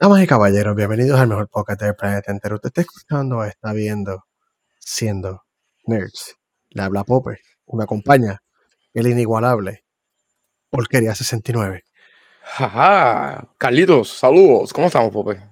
[0.00, 2.54] Damas y caballeros, bienvenidos al mejor podcast del planeta entero.
[2.54, 4.26] Usted está escuchando, está viendo,
[4.78, 5.42] siendo
[5.86, 6.36] nerds.
[6.68, 7.40] Le habla Popper,
[7.72, 8.40] me acompaña
[8.94, 9.84] el inigualable
[10.70, 11.82] Porquería 69.
[12.42, 14.72] Jaja, Carlitos, saludos.
[14.72, 15.42] ¿Cómo estamos, Pope?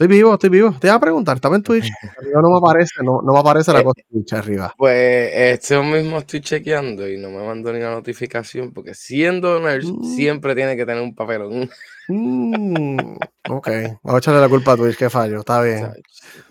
[0.00, 0.72] Estoy vivo, estoy vivo.
[0.78, 1.90] Te iba a preguntar, estaba en Twitch.
[2.18, 4.72] Arriba no me aparece, no, no me aparece la Eh, cosa de Twitch arriba.
[4.78, 9.84] Pues este mismo estoy chequeando y no me mandó ni una notificación porque siendo nerd
[9.86, 10.04] Mm.
[10.14, 11.68] siempre tiene que tener un papelón.
[12.06, 13.16] Mm,
[13.50, 13.68] ok,
[14.04, 15.86] vamos a echarle la culpa a Twitch, que fallo, está bien.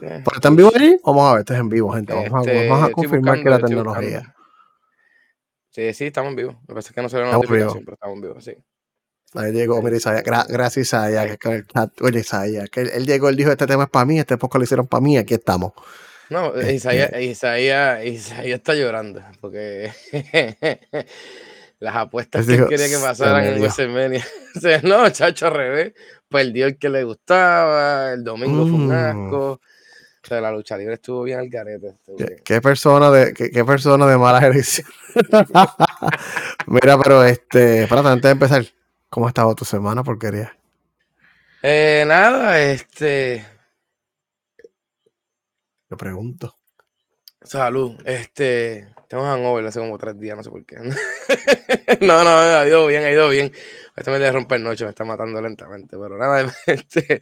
[0.01, 0.97] Eh, ¿Pero está en vivo allí?
[1.05, 2.13] Vamos a ver, este es en vivo, gente.
[2.13, 4.17] Vamos a, Este, vamos a estoy confirmar que la buscando, tecnología.
[4.17, 4.37] buscando.
[5.69, 6.51] Sí, sí, estamos en vivo.
[6.67, 7.85] Me parece que no salió la Estamos notificación, vivos.
[7.85, 8.55] pero estamos en vivo, sí.
[9.33, 10.89] Ahí llegó, mira Isaías, gra- gracias
[11.39, 14.19] que- chat- oye Isaías, que él, él llegó, él dijo, este tema es para mí,
[14.19, 15.73] este podcast lo hicieron para mí, aquí estamos.
[16.29, 19.91] No, Este- Isaías, Isaías, Isaías está llorando porque
[21.79, 23.63] las apuestas que él dijo, quería que "Se pasaran en dio".
[23.63, 24.25] WrestleMania.
[24.55, 25.93] O sea, no, chacho, al revés.
[26.29, 28.91] Perdió el que le gustaba, el domingo fue un Mm.
[28.91, 29.51] asco.
[29.51, 31.93] O sea, la lucha libre estuvo bien al garete.
[32.43, 34.93] ¿Qué, persona de, qué, qué persona de malas elecciones.
[36.65, 38.65] Mira, pero este, espérate, antes de empezar,
[39.09, 40.57] ¿cómo ha estado tu semana, porquería?
[41.63, 43.45] Eh, nada, este.
[45.89, 46.57] Te pregunto.
[47.41, 47.95] Salud.
[48.05, 48.87] Este.
[49.07, 50.75] Tengo hangover hace como tres días, no sé por qué.
[52.01, 53.51] no, no, ha ido bien, ha ido bien.
[53.95, 55.97] Este me de romper noche, me está matando lentamente.
[55.97, 57.21] Pero nada, este.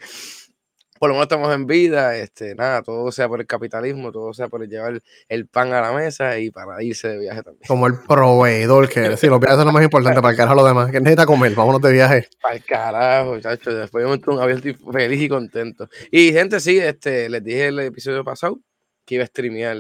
[0.98, 4.48] Por lo menos estamos en vida, este, nada, todo sea por el capitalismo, todo sea
[4.48, 7.68] por llevar el pan a la mesa y para irse de viaje también.
[7.68, 9.20] Como el proveedor que eres.
[9.26, 10.92] Sí, los viajes son lo más importante para el carajo lo demás.
[10.92, 11.54] Que necesita comer?
[11.54, 12.30] Vámonos de viaje.
[12.42, 13.74] Para el carajo, chacho.
[13.74, 15.90] Después de un avión estoy feliz y contento.
[16.12, 18.60] Y gente, sí, este, les dije el episodio pasado
[19.06, 19.78] que iba a streamear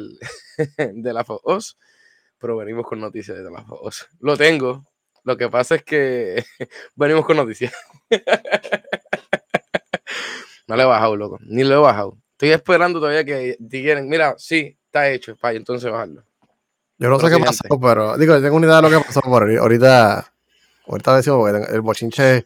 [0.77, 1.77] de la Us,
[2.39, 4.07] pero venimos con noticias de la Us.
[4.19, 4.83] Lo tengo.
[5.23, 6.44] Lo que pasa es que
[6.95, 7.73] venimos con noticias.
[10.67, 11.39] No le he bajado, loco.
[11.41, 12.17] Ni lo he bajado.
[12.31, 16.23] Estoy esperando todavía que digan, mira, sí, está hecho, para entonces bajarlo.
[16.97, 19.22] Yo no sé Pero qué pasó, pero digo, tengo una idea de lo que pasó
[19.22, 19.57] por ahí.
[19.57, 20.31] ahorita.
[20.88, 22.45] Ahorita decimos porque el bochinche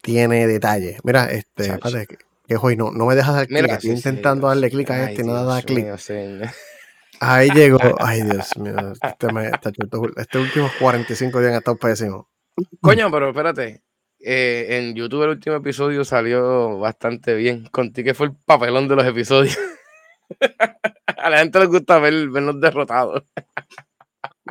[0.00, 0.98] tiene detalles.
[1.04, 3.64] Mira, este, espérate, que, que hoy no, no me dejas dar clic.
[3.64, 5.86] Estoy sí, intentando darle clic a este y no da clic.
[7.20, 7.78] Ahí llegó.
[7.98, 8.74] Ay, Dios mío.
[9.02, 9.72] Este, me, este,
[10.16, 12.26] este últimos 45 días han estado pésimos.
[12.80, 13.82] Coño, pero espérate.
[14.22, 17.66] Eh, en YouTube el último episodio salió bastante bien.
[17.70, 19.58] Contigo que fue el papelón de los episodios.
[21.16, 23.24] A la gente le gusta ver, vernos derrotados.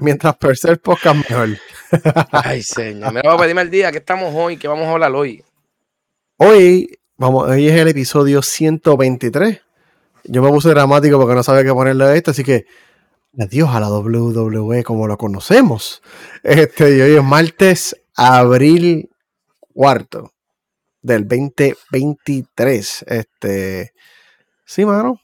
[0.02, 1.50] Mientras per se el podcast mejor.
[2.32, 3.14] Ay, señor.
[3.14, 3.92] Mira, a pedirme el día.
[3.92, 4.58] ¿Qué estamos hoy?
[4.58, 5.44] ¿Qué vamos a hablar hoy?
[6.38, 9.62] Hoy, vamos, hoy es el episodio 123.
[10.26, 12.66] Yo me puse dramático porque no sabía qué ponerle a esto, así que
[13.38, 16.02] adiós a la WWE como lo conocemos.
[16.44, 19.10] Este, y hoy es martes, abril
[19.80, 20.34] cuarto
[21.02, 23.06] del 2023.
[23.08, 23.94] Este,
[24.66, 25.22] sí, mano,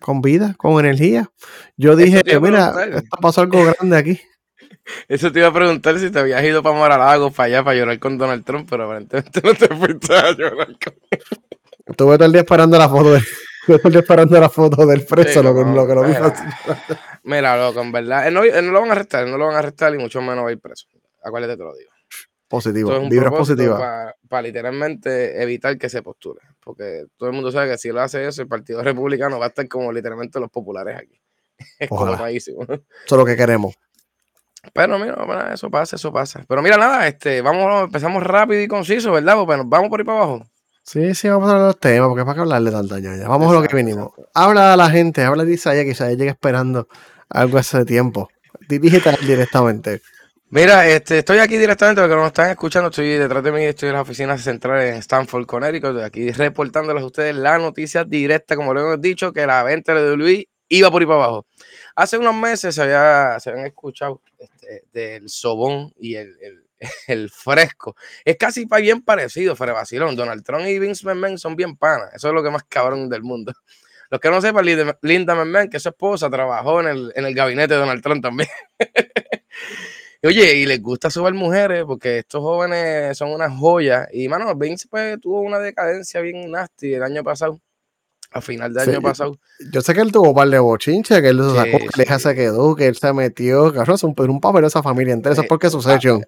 [0.00, 1.30] con vida, con energía.
[1.76, 4.18] Yo dije, a mira, esto pasó algo grande aquí.
[5.08, 7.98] Eso te iba a preguntar si te habías ido para Maralago, para allá, para llorar
[7.98, 10.94] con Donald Trump, pero aparentemente no te fuiste a llorar con
[11.86, 14.86] Estuve todo el día esperando la foto de, estuve todo el día esperando la foto
[14.86, 16.14] del preso, Sí, lo, que- no, lo que lo vi
[17.24, 17.58] mira.
[17.58, 18.26] loco, en verdad.
[18.26, 19.98] Él no, él no lo van a arrestar, él no lo van a arrestar y
[19.98, 20.86] mucho menos va a ir preso.
[21.22, 21.90] Acuérdate, te lo digo.
[22.48, 24.14] Positivo, es un vibras positivas.
[24.28, 26.40] Para literalmente evitar que se postule.
[26.62, 29.48] Porque todo el mundo sabe que si lo hace eso, el Partido Republicano va a
[29.48, 31.20] estar como literalmente los populares aquí.
[31.78, 32.18] Es como Ojalá.
[32.18, 32.62] paísimo.
[32.62, 32.74] Eso
[33.06, 33.74] es lo que queremos.
[34.72, 36.44] Pero mira, bueno, eso pasa, eso pasa.
[36.48, 39.36] Pero mira, nada, este, vamos, empezamos rápido y conciso, ¿verdad?
[39.44, 40.46] Pues nos vamos por ahí para abajo.
[40.82, 43.28] Sí, sí, vamos a hablar de los temas, porque para qué hablarle tanta ñoña.
[43.28, 44.08] Vamos a lo que vinimos.
[44.08, 44.30] exacto.
[44.34, 46.88] Habla a la gente, habla de Isaiah, que Isaiah llega esperando
[47.28, 48.28] algo hace tiempo.
[48.68, 50.02] Dirígete directamente.
[50.48, 52.88] Mira, este, estoy aquí directamente porque nos están escuchando.
[52.90, 55.98] Estoy detrás de mí, estoy en las oficinas centrales en Stanford, Connecticut.
[55.98, 60.12] Aquí reportándoles a ustedes la noticia directa, como lo hemos dicho, que la venta de
[60.12, 61.46] WWE iba por ahí para abajo.
[61.96, 66.64] Hace unos meses se, había, se habían escuchado este, del sobón y el, el,
[67.08, 67.96] el fresco.
[68.24, 70.14] Es casi bien parecido, Fre Vacilón.
[70.14, 72.14] Donald Trump y Vince McMahon son bien panas.
[72.14, 73.52] Eso es lo que más cabrón del mundo.
[74.10, 77.74] Los que no sepan, Linda McMahon, que su esposa trabajó en el, en el gabinete
[77.74, 78.48] de Donald Trump también.
[80.22, 84.08] Oye, y les gusta subir mujeres porque estos jóvenes son unas joyas.
[84.12, 87.60] Y, mano, Vince pues, tuvo una decadencia bien nasty el año pasado.
[88.32, 88.90] A final del Sí.
[88.90, 89.38] año pasado.
[89.72, 92.04] Yo sé que él tuvo un par de bochinches, que él se sacó, Sí, que
[92.06, 92.20] sí.
[92.20, 95.32] se quedó, que él se metió, que es un, un papel de esa familia entera.
[95.32, 96.22] Eso es Eh, porque es su session.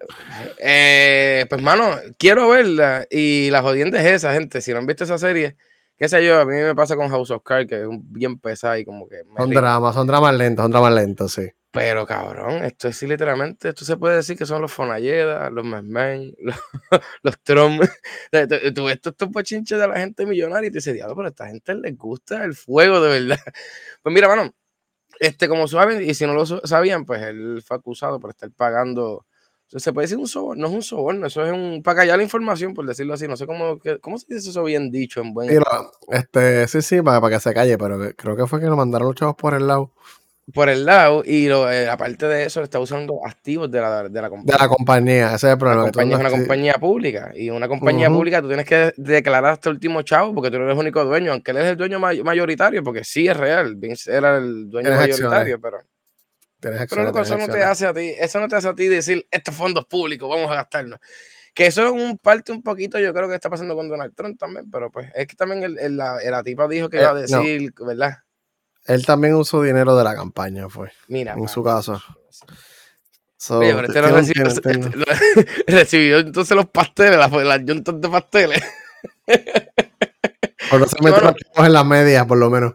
[0.59, 3.05] Eh, pues, mano, quiero verla.
[3.11, 4.61] Y la jodienda es esa, gente.
[4.61, 5.57] Si no han visto esa serie,
[5.97, 8.79] qué sé yo, a mí me pasa con House of Cards, que es bien pesada
[8.79, 9.21] y como que.
[9.37, 11.47] Son dramas, son dramas lentos, son dramas lentos, sí.
[11.71, 16.33] Pero cabrón, esto es literalmente, esto se puede decir que son los Fonalleda, los Mesmen,
[16.39, 16.55] los,
[17.21, 17.83] los Trump.
[18.75, 21.47] Tú ves estos pochinches de la gente millonaria y te dices, diablo, pero a esta
[21.47, 23.39] gente les gusta el fuego de verdad.
[24.01, 24.51] Pues mira, mano,
[25.19, 29.25] este, como saben, y si no lo sabían, pues él fue acusado por estar pagando.
[29.67, 31.83] Se puede decir un soborno, no es un soborno, eso es un.
[31.83, 33.27] para callar la información, por decirlo así.
[33.27, 35.49] No sé cómo, cómo se dice eso bien dicho en buen.
[35.49, 35.57] Sí,
[36.07, 39.07] este, sí, sí, para, para, que se calle, pero creo que fue que lo mandaron
[39.07, 39.91] los chavos por el lado
[40.53, 44.21] por el lado y lo, eh, aparte de eso está usando activos de la, de
[44.21, 44.53] la compañía.
[44.53, 45.83] De la compañía, ese es el problema.
[45.83, 49.69] La compañía es una compañía pública y una compañía pública tú tienes que declarar hasta
[49.69, 51.99] el último chavo porque tú no eres el único dueño, aunque él es el dueño
[51.99, 55.79] mayoritario, porque sí es real, Vince era el dueño mayoritario, pero...
[56.59, 59.55] pero eso no te hace a ti, eso no te hace a ti decir, estos
[59.55, 60.99] fondos públicos, vamos a gastarnos.
[61.53, 64.37] Que eso es un parte un poquito, yo creo que está pasando con Donald Trump
[64.39, 67.21] también, pero pues es que también el, el, la, tipa dijo que iba a eh,
[67.21, 68.19] decir, ¿verdad?
[68.89, 70.91] Él también usó dinero de la campaña, fue.
[71.09, 71.35] Mira.
[71.37, 72.03] En su casa.
[73.47, 74.45] pero este no recibió,
[75.67, 78.63] recibió, entonces los pasteles, las, juntas de pasteles.
[80.71, 82.73] Por no se metió en las medias, por lo menos.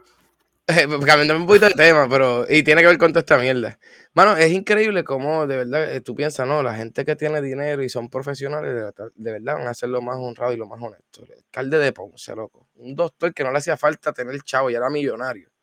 [0.68, 2.46] Eh, cambiando un poquito de tema, pero.
[2.48, 3.76] Y tiene que ver con toda esta mierda.
[4.14, 7.82] Mano, es increíble cómo de verdad eh, tú piensas, no, la gente que tiene dinero
[7.82, 8.72] y son profesionales,
[9.16, 11.24] de, verdad van a ser lo más honrado y lo más honesto.
[11.24, 12.68] El alcalde de Ponce, loco.
[12.76, 15.53] Un doctor que no le hacía falta tener chavo y era millonario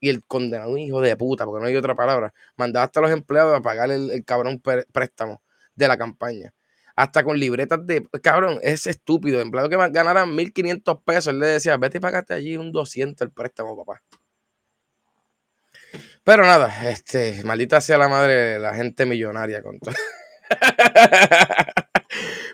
[0.00, 3.56] y el condenado hijo de puta, porque no hay otra palabra, mandaba hasta los empleados
[3.56, 4.60] a pagar el, cabrón
[4.92, 5.42] préstamo
[5.74, 6.52] de la campaña.
[6.96, 9.40] Hasta con libretas de, cabrón, es estúpido.
[9.40, 13.32] Empleado que ganaran 1.500 pesos, él le decía, vete y pagate allí un 200 el
[13.32, 14.02] préstamo, papá.
[16.24, 19.94] Pero nada, este, maldita sea la madre la gente millonaria con todo.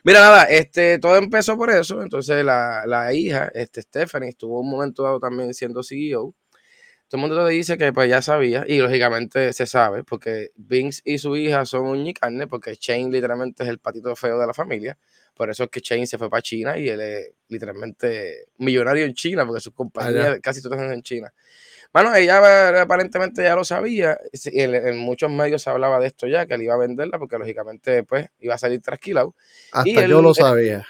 [0.05, 2.03] Mira, nada, este, todo empezó por eso.
[2.03, 6.35] Entonces la, la hija, este, Stephanie, estuvo un momento dado también siendo CEO
[7.09, 11.03] todo el mundo te dice que pues ya sabía, y lógicamente se sabe, porque Vince
[11.05, 14.55] y su hija son un carne, porque Shane literalmente es el patito feo de la
[14.55, 14.99] familia.
[15.35, 19.15] Por eso es que Shane se fue para China y él es literalmente millonario en
[19.15, 21.33] China, porque sus compañías casi todas están en China.
[21.93, 26.55] Bueno, ella aparentemente ya lo sabía, en, muchos medios se hablaba de esto ya, que
[26.55, 29.35] él iba a venderla, porque lógicamente después iba a salir trasquilado.
[29.73, 30.87] Hasta yo lo sabía.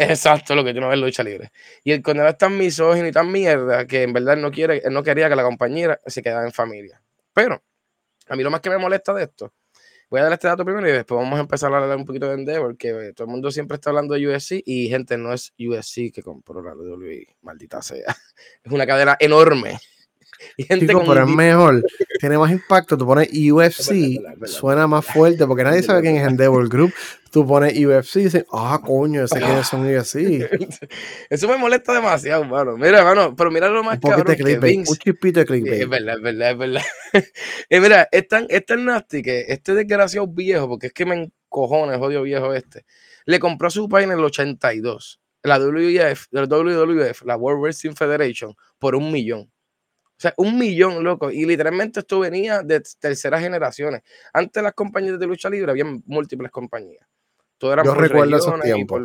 [0.00, 1.50] Exacto, lo que yo no veo lucha libre.
[1.82, 5.02] Y el condenado es tan misógino y tan mierda que en verdad no quiere, no
[5.02, 7.02] quería que la compañera se quedara en familia.
[7.32, 7.60] Pero
[8.28, 9.52] a mí lo más que me molesta de esto,
[10.08, 12.28] voy a dar este dato primero y después vamos a empezar a hablar un poquito
[12.28, 15.52] de Endeavor, que todo el mundo siempre está hablando de USC y gente no es
[15.58, 18.06] USC que compró la WWE, maldita sea.
[18.62, 19.80] Es una cadena enorme
[20.56, 21.82] y pero es mejor,
[22.20, 22.96] tiene más impacto.
[22.96, 26.92] Tú pones UFC, suena más fuerte porque nadie sabe quién es Endeavor Group.
[27.30, 30.48] Tú pones UFC y dices, ah, coño, ese quiénes son UFC.
[31.28, 32.76] Eso me molesta demasiado, mano.
[32.78, 35.82] Mira, mano, pero mira lo más cabrón que Vince, Un chipito de clickbait.
[35.82, 36.82] Es verdad, es verdad, es verdad.
[37.68, 41.30] y mira, es tan, es tan nasty que este desgraciado viejo, porque es que me
[41.48, 42.86] encojona el jodido viejo este,
[43.28, 48.54] le compró su página en el 82, la WWF, la WWF, la World Wrestling Federation,
[48.78, 49.50] por un millón.
[50.18, 51.30] O sea, un millón, loco.
[51.30, 54.02] Y literalmente esto venía de terceras generaciones.
[54.32, 57.06] Antes las compañías de lucha libre había múltiples compañías.
[57.56, 59.00] Todo era Yo recuerdo esos tiempos.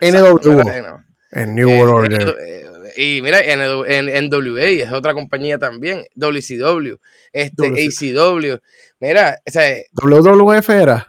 [0.00, 1.00] NWO.
[1.30, 2.36] En New World Order.
[2.94, 6.04] Y mira, en, en, NWA es otra compañía también.
[6.14, 6.96] WCW.
[7.32, 8.58] Este, ACW.
[9.00, 11.08] Mira, o sea, WWF era.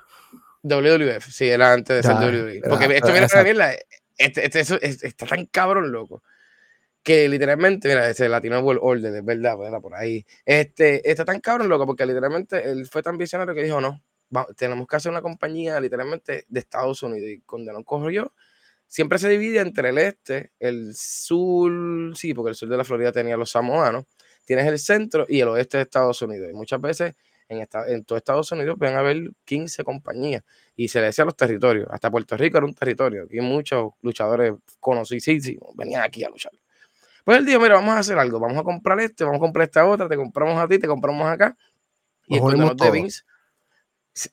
[0.62, 2.62] WWF, sí, era antes de ser WWE.
[2.70, 3.74] Porque esto, mira, mira,
[4.18, 6.24] este, este, está tan cabrón, loco
[7.04, 10.26] que literalmente, mira, ese Latino World Order, es verdad, era por ahí.
[10.46, 14.02] Este, está tan cabrón, loco, porque literalmente él fue tan visionario que dijo, no,
[14.56, 17.30] tenemos que hacer una compañía literalmente de Estados Unidos.
[17.30, 18.34] Y cuando no corrió,
[18.88, 23.12] siempre se divide entre el este, el sur, sí, porque el sur de la Florida
[23.12, 24.06] tenía los samoanos,
[24.46, 26.50] tienes el centro y el oeste de Estados Unidos.
[26.52, 27.16] Y muchas veces
[27.50, 30.44] en, todo Estados Unidos pueden haber 15 compañías
[30.76, 31.88] y se le decía los territorios.
[31.92, 33.24] Hasta Puerto Rico era un territorio.
[33.24, 36.52] Aquí muchos luchadores conocidísimos venían aquí a luchar.
[37.24, 39.66] Pues él dijo, mira, vamos a hacer algo, vamos a comprar este, vamos a comprar
[39.66, 41.56] esta otra, te compramos a ti, te compramos acá.
[42.28, 43.22] Y el de Vince,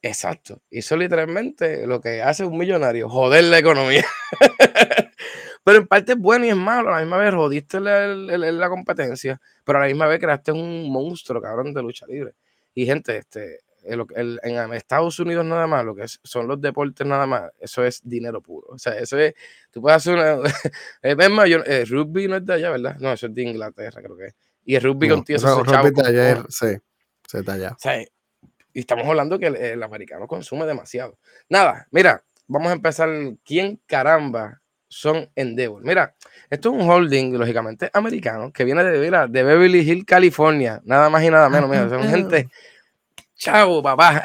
[0.02, 4.04] exacto, eso literalmente lo que hace un millonario, joder la economía.
[5.64, 8.68] pero en parte es bueno y es malo, a la misma vez rodiste la, la,
[8.68, 12.34] competencia, pero a la misma vez creaste un monstruo, cabrón, de lucha libre.
[12.74, 17.50] Y gente, este, en Estados Unidos nada más, lo que son los deportes nada más,
[17.58, 18.68] eso es dinero puro.
[18.70, 19.34] O sea, eso es,
[19.70, 20.38] tú puedes hacer una...
[21.02, 22.96] es más, el eh, rugby no es de allá, ¿verdad?
[22.98, 24.34] No, eso es de Inglaterra, creo que
[24.64, 26.76] Y el rugby contigo, eso es de allá, sí,
[27.26, 27.72] se está allá.
[27.72, 28.02] O sea,
[28.72, 31.18] y estamos hablando que el, americano consume demasiado.
[31.48, 33.08] Nada, mira, vamos a empezar.
[33.44, 35.82] ¿Quién caramba son Endeavor?
[35.82, 36.14] Mira,
[36.48, 40.80] esto es un holding, lógicamente, americano, que viene de, de Beverly Hills, California.
[40.84, 41.68] Nada más y nada menos.
[41.68, 42.48] Mira, son gente
[43.40, 44.22] chavo, papá.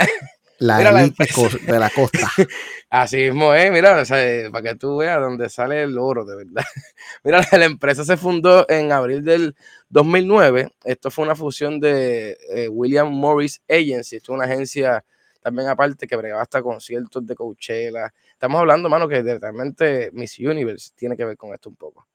[0.60, 2.32] La Mira la de la costa.
[2.90, 6.24] Así mismo es, mira, o sea, eh, para que tú veas dónde sale el oro,
[6.24, 6.64] de verdad.
[7.26, 9.54] Mira, la empresa se fundó en abril del
[9.90, 10.70] 2009.
[10.86, 15.04] Esto fue una fusión de eh, William Morris Agency, esto es una agencia
[15.42, 18.14] también aparte que bregaba hasta conciertos de Coachella.
[18.32, 22.08] Estamos hablando, mano, que realmente Miss Universe tiene que ver con esto un poco.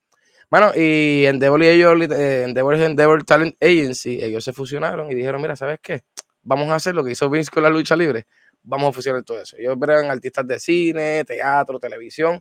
[0.48, 5.40] Mano, y Endeavor y ellos, eh, Endeavor Endeavor Talent Agency, ellos se fusionaron y dijeron,
[5.40, 6.02] mira, ¿sabes qué?
[6.42, 8.26] Vamos a hacer lo que hizo Vince con la lucha libre.
[8.62, 9.56] Vamos a fusionar todo eso.
[9.56, 12.40] Ellos eran artistas de cine, teatro, televisión,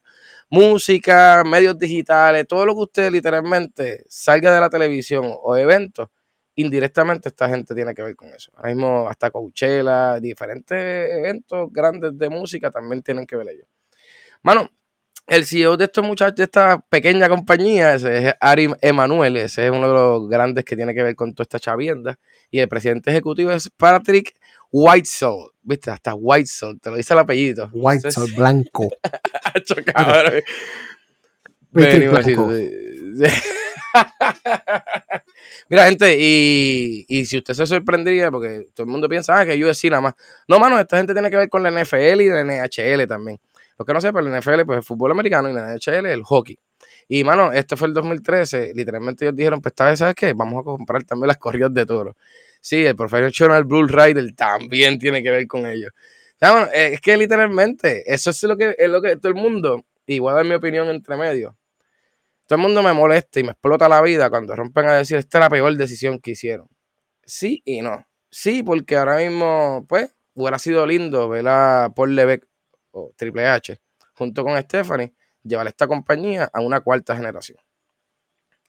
[0.50, 6.10] música, medios digitales, todo lo que usted literalmente salga de la televisión o eventos,
[6.56, 8.52] indirectamente esta gente tiene que ver con eso.
[8.56, 13.68] Ahora mismo hasta Coachella, diferentes eventos grandes de música también tienen que ver ellos.
[14.44, 14.70] Mano,
[15.30, 19.72] el CEO de estos muchachos, de esta pequeña compañía, ese es Ari Emanuel, ese es
[19.72, 22.18] uno de los grandes que tiene que ver con toda esta chavienda.
[22.52, 24.36] Y el presidente ejecutivo es Patrick
[24.72, 25.92] Whitesell, ¿viste?
[25.92, 27.70] Hasta Whitesell, te lo dice el apellido.
[27.72, 28.90] White Entonces, blanco.
[35.70, 39.64] Mira, gente, y, y si usted se sorprendería, porque todo el mundo piensa ah, que
[39.64, 40.14] UFC nada más.
[40.48, 43.40] No, mano, esta gente tiene que ver con la NFL y la NHL también.
[43.80, 46.60] Los que no sepan, la NFL, pues el fútbol americano y la NHL, el hockey.
[47.08, 48.74] Y, mano, esto fue el 2013.
[48.76, 50.34] Literalmente ellos dijeron, pues, ¿sabes qué?
[50.34, 52.18] Vamos a comprar también las corridas de toro.
[52.60, 55.92] Sí, el Professional Bull Rider también tiene que ver con ellos.
[56.42, 60.20] Eh, es que literalmente, eso es lo que, es lo que todo el mundo, y
[60.20, 61.56] voy a dar mi opinión entre medio.
[62.48, 65.38] Todo el mundo me molesta y me explota la vida cuando rompen a decir, esta
[65.38, 66.68] es la peor decisión que hicieron.
[67.26, 68.06] Sí y no.
[68.30, 72.49] Sí, porque ahora mismo, pues, hubiera sido lindo ver a Paul Levesque
[73.00, 73.80] o Triple H
[74.14, 75.14] junto con Stephanie
[75.44, 77.58] llevar esta compañía a una cuarta generación.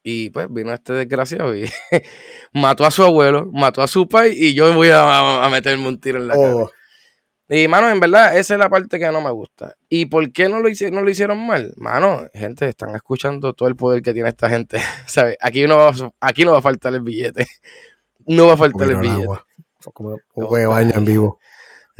[0.02, 1.70] Y pues vino este desgraciado y
[2.54, 6.00] mató a su abuelo, mató a su pai y yo voy a, a- meterme un
[6.00, 6.54] tiro en la cara.
[6.56, 6.70] Oh,
[7.50, 9.74] Y mano, en verdad, esa es la parte que no me gusta.
[9.90, 11.74] ¿Y por qué no lo, hice- no lo hicieron mal?
[11.76, 14.80] Mano, gente, están escuchando todo el poder que tiene esta gente.
[15.06, 15.36] ¿sabes?
[15.40, 17.46] Aquí no, va, aquí no va a faltar el billete.
[18.26, 19.26] No va a faltar el billete.
[19.94, 21.40] como juego de baño en vivo.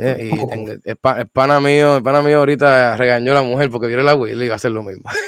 [0.03, 0.31] Eh,
[0.85, 3.87] y el, pa- el pana mío, el pana mío ahorita regañó a la mujer porque
[3.87, 5.05] vio el agua y iba a hacer lo mismo.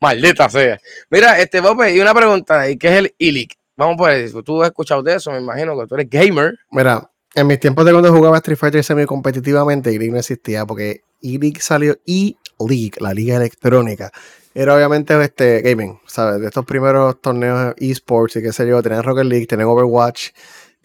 [0.00, 0.78] Maldita sea.
[1.10, 3.54] Mira, este Bope, y una pregunta, ¿y qué es el ILIC?
[3.76, 4.42] Vamos por eso.
[4.42, 6.58] Tú has escuchado de eso, me imagino que tú eres gamer.
[6.70, 11.02] Mira, en mis tiempos de cuando jugaba Street Fighter semi competitivamente, E-League no existía porque
[11.22, 14.10] E-League salió E-League, la liga electrónica.
[14.54, 16.40] Era obviamente este gaming, ¿sabes?
[16.40, 20.30] De estos primeros torneos esports y qué sé yo, tienen Rocket League, tienen Overwatch,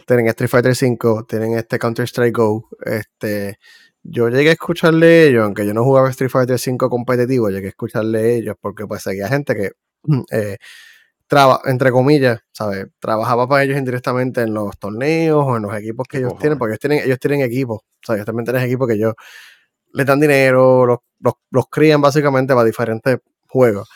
[0.05, 2.69] tienen Street Fighter 5, tienen este Counter Strike Go.
[2.85, 3.57] Este,
[4.03, 7.69] yo llegué a escucharle ellos, aunque yo no jugaba Street Fighter 5 competitivo, llegué a
[7.69, 9.71] escucharle ellos porque pues seguía gente que
[10.31, 10.57] eh,
[11.27, 12.87] traba, entre comillas, ¿sabes?
[12.99, 16.57] Trabajaba para ellos indirectamente en los torneos o en los equipos que ¿Qué ellos tienen,
[16.59, 19.13] porque ellos tienen, ellos tienen equipos, o sea, ellos también tienen equipos que ellos
[19.93, 23.89] les dan dinero, los, los, los crían básicamente para diferentes juegos.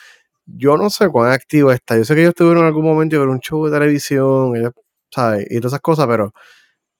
[0.46, 3.18] Yo no sé cuán activo está, yo sé que ellos tuvieron en algún momento y
[3.18, 4.72] ver un show de televisión, ellos,
[5.10, 5.46] ¿sabes?
[5.50, 6.32] Y todas esas cosas, pero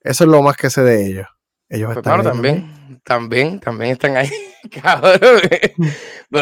[0.00, 1.26] eso es lo más que sé de ellos.
[1.68, 4.30] Ellos Pues están claro, ahí también, también, también están ahí,
[4.82, 5.40] cabrón.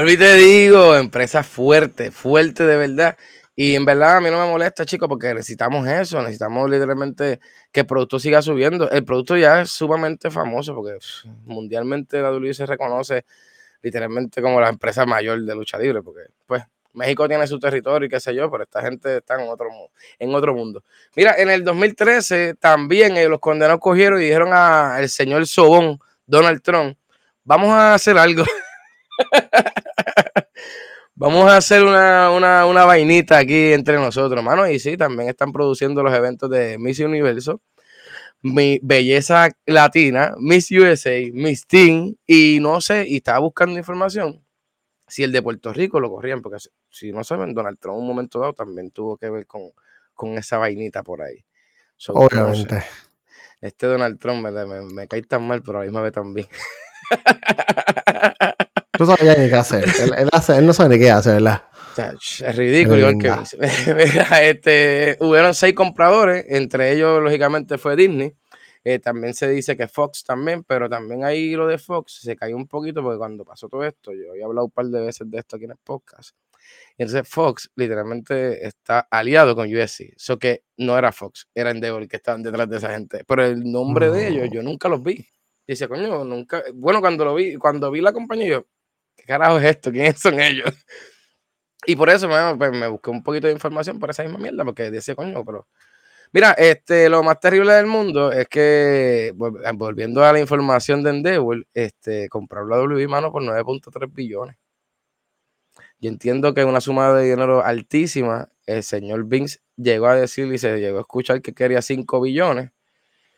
[0.08, 3.16] Y te digo, empresa fuerte, fuerte de verdad.
[3.56, 7.40] Y en verdad a mí no me molesta, chicos, porque necesitamos eso, necesitamos literalmente
[7.72, 8.90] que el producto siga subiendo.
[8.90, 10.98] El producto ya es sumamente famoso, porque
[11.44, 13.24] mundialmente la WWE se reconoce
[13.82, 16.62] literalmente como la empresa mayor de lucha libre, porque pues
[16.96, 19.68] México tiene su territorio y qué sé yo, pero esta gente está en otro,
[20.18, 20.82] en otro mundo.
[21.14, 26.62] Mira, en el 2013 también eh, los condenados cogieron y dijeron al señor Sobón, Donald
[26.62, 26.96] Trump,
[27.44, 28.44] vamos a hacer algo.
[31.14, 34.66] vamos a hacer una, una, una vainita aquí entre nosotros, mano.
[34.66, 37.60] Y sí, también están produciendo los eventos de Miss Universo,
[38.40, 44.45] mi Belleza Latina, Miss USA, Miss Teen, y no sé, y estaba buscando información
[45.06, 46.58] si el de Puerto Rico lo corrían, porque
[46.90, 49.70] si- no saben, Donald Trump en un momento dado también tuvo que ver con,
[50.14, 51.44] con esa vainita por ahí.
[51.96, 52.26] So, no sé.
[52.38, 52.82] Obviamente.
[53.60, 56.46] Este Donald Trump me, me, me cae tan mal, pero a la misma vez también.
[58.92, 59.84] Tú sabes ya ni qué hacer.
[60.00, 61.62] Él, él hace- él no sabe ni qué hacer, ¿verdad?
[62.16, 62.98] Es ridículo.
[62.98, 63.36] igual que Venga.
[63.38, 63.94] Vince.
[63.94, 68.34] Mira, este, hubieron seis compradores, entre ellos, lógicamente, fue Disney.
[68.88, 72.54] Eh, también se dice que Fox también, pero también ahí lo de Fox se cayó
[72.56, 75.38] un poquito porque cuando pasó todo esto, yo había hablado un par de veces de
[75.38, 76.36] esto aquí en el podcast.
[76.96, 80.14] Y entonces Fox literalmente está aliado con USC.
[80.16, 83.24] Eso que no era Fox, era Endeavor que estaban detrás de esa gente.
[83.26, 84.54] Pero el nombre de ellos, No.
[84.54, 85.14] yo nunca los vi.
[85.66, 86.62] Y decía, coño, nunca.
[86.74, 88.66] Bueno, cuando lo vi, cuando vi la compañía, yo,
[89.16, 89.90] ¿qué carajo es esto?
[89.90, 90.70] ¿Quiénes son ellos?
[91.86, 94.64] Y por eso me, pues, me busqué un poquito de información por esa misma mierda,
[94.64, 95.68] porque decía, coño, pero.
[96.36, 99.32] Mira, este, lo más terrible del mundo es que,
[99.74, 104.54] volviendo a la información de Endeavor, este, comprar la WB, mano, por 9.3 billones.
[105.98, 108.50] Yo entiendo que es una suma de dinero altísima.
[108.66, 112.70] El señor Binks llegó a decir y se llegó a escuchar que quería 5 billones.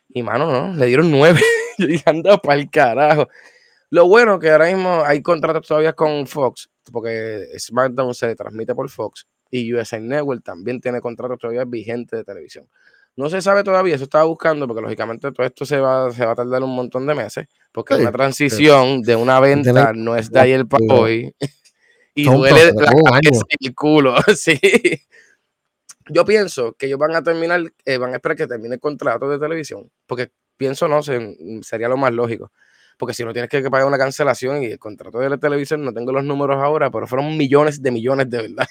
[0.09, 1.39] Y, mano, no, le dieron 9.
[1.77, 3.29] Yo dije, anda para el carajo.
[3.91, 8.89] Lo bueno que ahora mismo hay contratos todavía con Fox, porque SmackDown se transmite por
[8.89, 12.67] Fox y USA Network también tiene contratos todavía vigentes de televisión.
[13.15, 16.31] No se sabe todavía, eso estaba buscando, porque lógicamente todo esto se va, se va
[16.31, 20.39] a tardar un montón de meses, porque una transición de una venta no es de
[20.39, 21.33] ayer para hoy.
[22.15, 24.59] y duele la cabeza y el culo, sí.
[26.07, 29.29] Yo pienso que ellos van a terminar, eh, van a esperar que termine el contrato
[29.29, 32.51] de televisión, porque pienso no, sería lo más lógico.
[32.97, 35.93] Porque si no tienes que pagar una cancelación y el contrato de la televisión, no
[35.93, 38.67] tengo los números ahora, pero fueron millones de millones de verdad.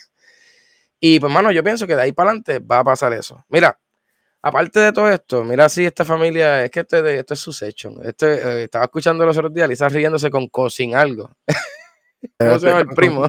[1.00, 3.44] Y pues, mano, yo pienso que de ahí para adelante va a pasar eso.
[3.48, 3.78] Mira,
[4.42, 7.92] aparte de todo esto, mira si esta familia, es que este, esto es su secho.
[8.02, 11.30] Este, eh, estaba escuchando los otros días, Lisa riéndose con Cosin algo.
[12.38, 13.28] ¿Cómo se llama el primo?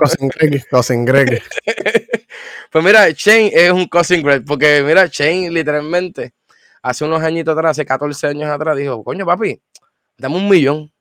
[0.69, 1.43] Cousin Greg.
[2.71, 6.33] pues mira, Shane es un Cousin Greg, porque mira, Shane literalmente
[6.81, 9.61] hace unos añitos atrás, hace 14 años atrás, dijo, coño papi,
[10.17, 10.91] dame un millón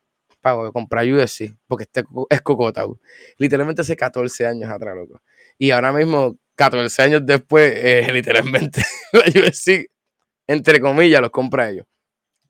[0.41, 2.85] para comprar USC, porque este es Cocota.
[3.39, 5.23] Literalmente hace 14 años atrás, loco.
[5.59, 9.89] Y ahora mismo, 14 años después, eh, literalmente, la USC,
[10.47, 11.87] entre comillas, los compra ellos.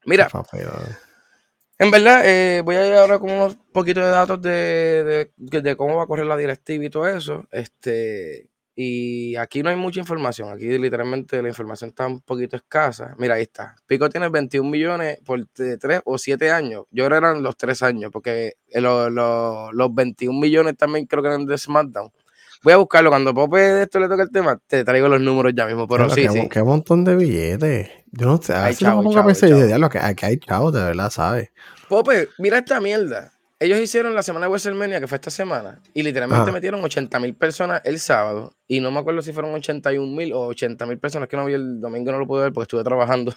[0.06, 0.28] Mira,
[1.78, 5.96] en verdad, eh, voy a ir ahora con unos poquitos de datos de, de, cómo
[5.96, 7.46] va a correr la directiva y todo eso.
[7.52, 10.50] Este, y aquí no hay mucha información.
[10.50, 13.14] Aquí literalmente la información está un poquito escasa.
[13.18, 13.76] Mira, ahí está.
[13.86, 16.84] Pico tiene 21 millones por 3 o 7 años.
[16.90, 21.44] Yo creo que eran los 3 años, porque los 21 millones también creo que eran
[21.44, 22.10] de SmackDown.
[22.62, 23.10] Voy a buscarlo.
[23.10, 25.86] Cuando Pope de esto le toque el tema, te traigo los números ya mismo.
[25.86, 26.48] Pero, sí, sí.
[26.48, 27.90] Qué montón de billetes.
[28.12, 28.54] Yo no sé.
[28.54, 31.50] A veces chavo, me pongo a lo que aquí hay chavos, de verdad, ¿sabes?
[31.88, 33.32] Pope, mira esta mierda.
[33.60, 37.34] Ellos hicieron la semana de WrestleMania, que fue esta semana, y literalmente metieron 80 mil
[37.34, 38.52] personas el sábado.
[38.68, 41.54] Y no me acuerdo si fueron 81 mil o 80 mil personas, que no vi
[41.54, 43.34] el domingo, no lo pude ver porque estuve trabajando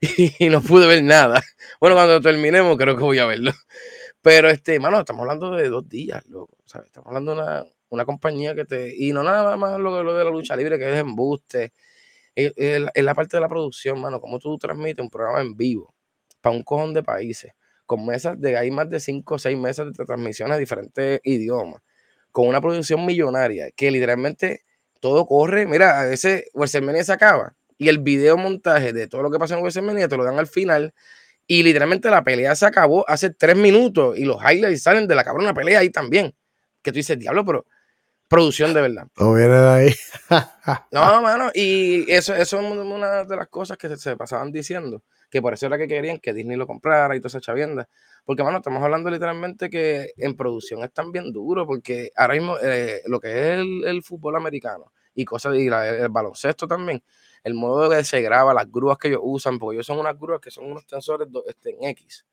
[0.38, 1.42] y no pude ver nada.
[1.80, 3.52] Bueno, cuando terminemos, creo que voy a verlo.
[4.22, 6.56] Pero, este, mano, estamos hablando de dos días, loco.
[6.64, 6.86] ¿sabes?
[6.86, 8.94] Estamos hablando de una, una compañía que te.
[8.96, 11.72] Y no nada más lo, lo de la lucha libre, que es embuste.
[12.34, 12.52] Es,
[12.94, 14.20] la parte de la producción, mano.
[14.20, 15.94] Como tú transmites un programa en vivo
[16.40, 17.52] para un cojón de países,
[17.86, 18.56] con mesas de.
[18.56, 21.80] Hay más de cinco o seis mesas de transmisiones a diferentes idiomas,
[22.32, 24.64] con una producción millonaria, que literalmente
[25.00, 25.66] todo corre.
[25.66, 29.54] Mira, a veces WrestleMania se acaba y el video montaje de todo lo que pasa
[29.54, 30.94] en WrestleMania te lo dan al final.
[31.46, 35.24] Y literalmente la pelea se acabó hace tres minutos y los highlights salen de la
[35.24, 36.34] cabrona pelea ahí también.
[36.82, 37.66] Que tú dices, diablo, pero
[38.28, 39.08] producción de verdad.
[39.18, 39.94] No viene de ahí.
[40.92, 45.40] no, mano, y eso, eso es una de las cosas que se, pasaban diciendo, que
[45.40, 47.88] por eso era que querían que Disney lo comprara y toda esa chavienda.
[48.24, 53.02] Porque, mano, estamos hablando literalmente que en producción están bien duro, porque ahora mismo eh,
[53.06, 57.02] lo que es el, fútbol americano y cosas, y el baloncesto también,
[57.44, 60.18] el modo de que se graba, las grúas que ellos usan, porque ellos son unas
[60.18, 62.26] grúas que son unos tensores este, en X.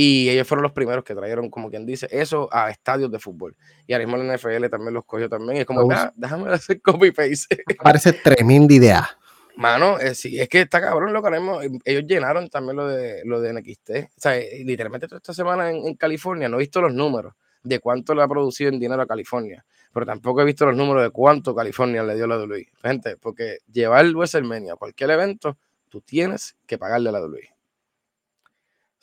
[0.00, 3.56] Y ellos fueron los primeros que trajeron, como quien dice, eso a estadios de fútbol.
[3.84, 5.56] Y ahora mismo la NFL también los cogió también.
[5.58, 7.64] Es como, ah, déjame hacer copy-paste.
[7.82, 9.08] Parece tremenda idea.
[9.56, 11.64] Mano, eh, sí, es que está cabrón lo que haremos.
[11.64, 13.90] Em, ellos llenaron también lo de, lo de NXT.
[13.90, 17.34] O sea, eh, literalmente toda esta semana en, California no he visto los números
[17.64, 19.66] de cuánto le ha producido en dinero a California.
[19.92, 22.68] Pero tampoco he visto los números de cuánto California le dio la WWE.
[22.84, 25.58] Gente, porque llevar el WrestleMania a cualquier evento,
[25.88, 27.57] tú tienes que pagarle a la WWE.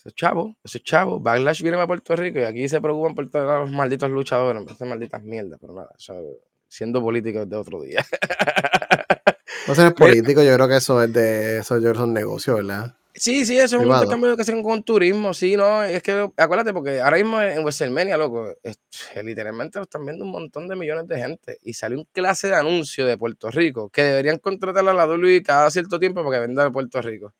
[0.05, 1.19] Ese chavo, ese chavo.
[1.19, 4.87] Backlash viene a Puerto Rico y aquí se preocupan por todos los malditos luchadores, esas
[4.87, 5.89] malditas mierdas, pero nada,
[6.67, 8.05] siendo político de otro día.
[9.67, 12.95] No ser político, yo creo que eso es de eso, yo son negocios, ¿verdad?
[13.15, 16.71] Sí, sí, eso es un intercambio que hacen con turismo, sí, no, es que acuérdate,
[16.71, 18.53] porque ahora mismo en WrestleMania, loco,
[19.23, 22.55] literalmente lo están viendo un montón de millones de gente y sale un clase de
[22.55, 26.47] anuncio de Puerto Rico que deberían contratar a la WWE cada cierto tiempo para que
[26.47, 27.33] venda de Puerto Rico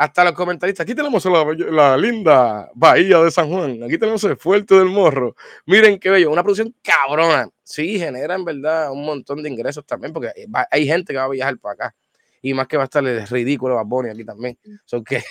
[0.00, 0.84] hasta los comentaristas.
[0.84, 3.82] Aquí tenemos la, linda bahía de San Juan.
[3.82, 5.36] Aquí tenemos el fuerte del morro.
[5.66, 6.30] Miren qué bello.
[6.30, 7.50] Una producción cabrona.
[7.62, 10.30] Sí, genera en verdad un montón de ingresos también, porque
[10.70, 11.94] hay gente que va a viajar para acá.
[12.40, 14.58] Y más que va a estar el ridículo Bad aquí también.
[15.04, 15.22] que,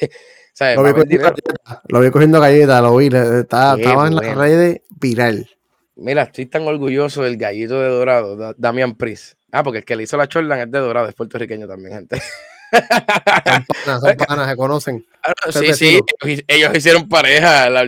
[1.87, 3.07] Lo, vi cogiendo galletas, lo vi.
[3.07, 5.49] estaba en la red viral.
[5.95, 9.35] Mira, estoy tan orgulloso del gallito de Dorado, Damian Pris.
[9.51, 12.21] Ah, porque el que le hizo la Jordan es de Dorado, es puertorriqueño también, gente.
[13.85, 15.05] Son panas, se conocen.
[15.51, 15.99] sí, sí,
[16.47, 17.83] ellos, hicieron pareja la,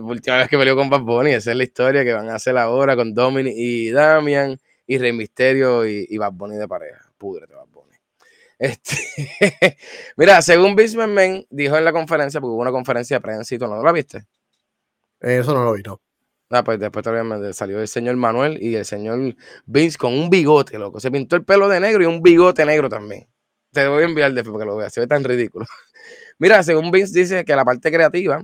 [0.00, 1.32] última vez que peleó con Bad Bunny.
[1.32, 5.12] Esa es la historia que van a hacer ahora con Dominic y Damian y Rey
[5.12, 7.00] Misterio y, y Bad Bunny de pareja.
[7.16, 7.96] Púdrete, Bad Bunny.
[8.58, 9.76] Este,
[10.16, 13.58] mira, según Vince McMahon dijo en la conferencia, porque hubo una conferencia de prensa y
[13.58, 14.24] todo, ¿no la viste?
[15.20, 16.00] Eso no lo vi, no.
[16.50, 19.34] Ah, pues después todavía salió el señor Manuel y el señor
[19.66, 21.00] Vince con un bigote, loco.
[21.00, 23.26] Se pintó el pelo de negro y un bigote negro también.
[23.74, 25.66] Te voy a enviar después para que lo veas, se ve tan ridículo.
[26.38, 28.42] Mira, según Vince dice que la parte creativa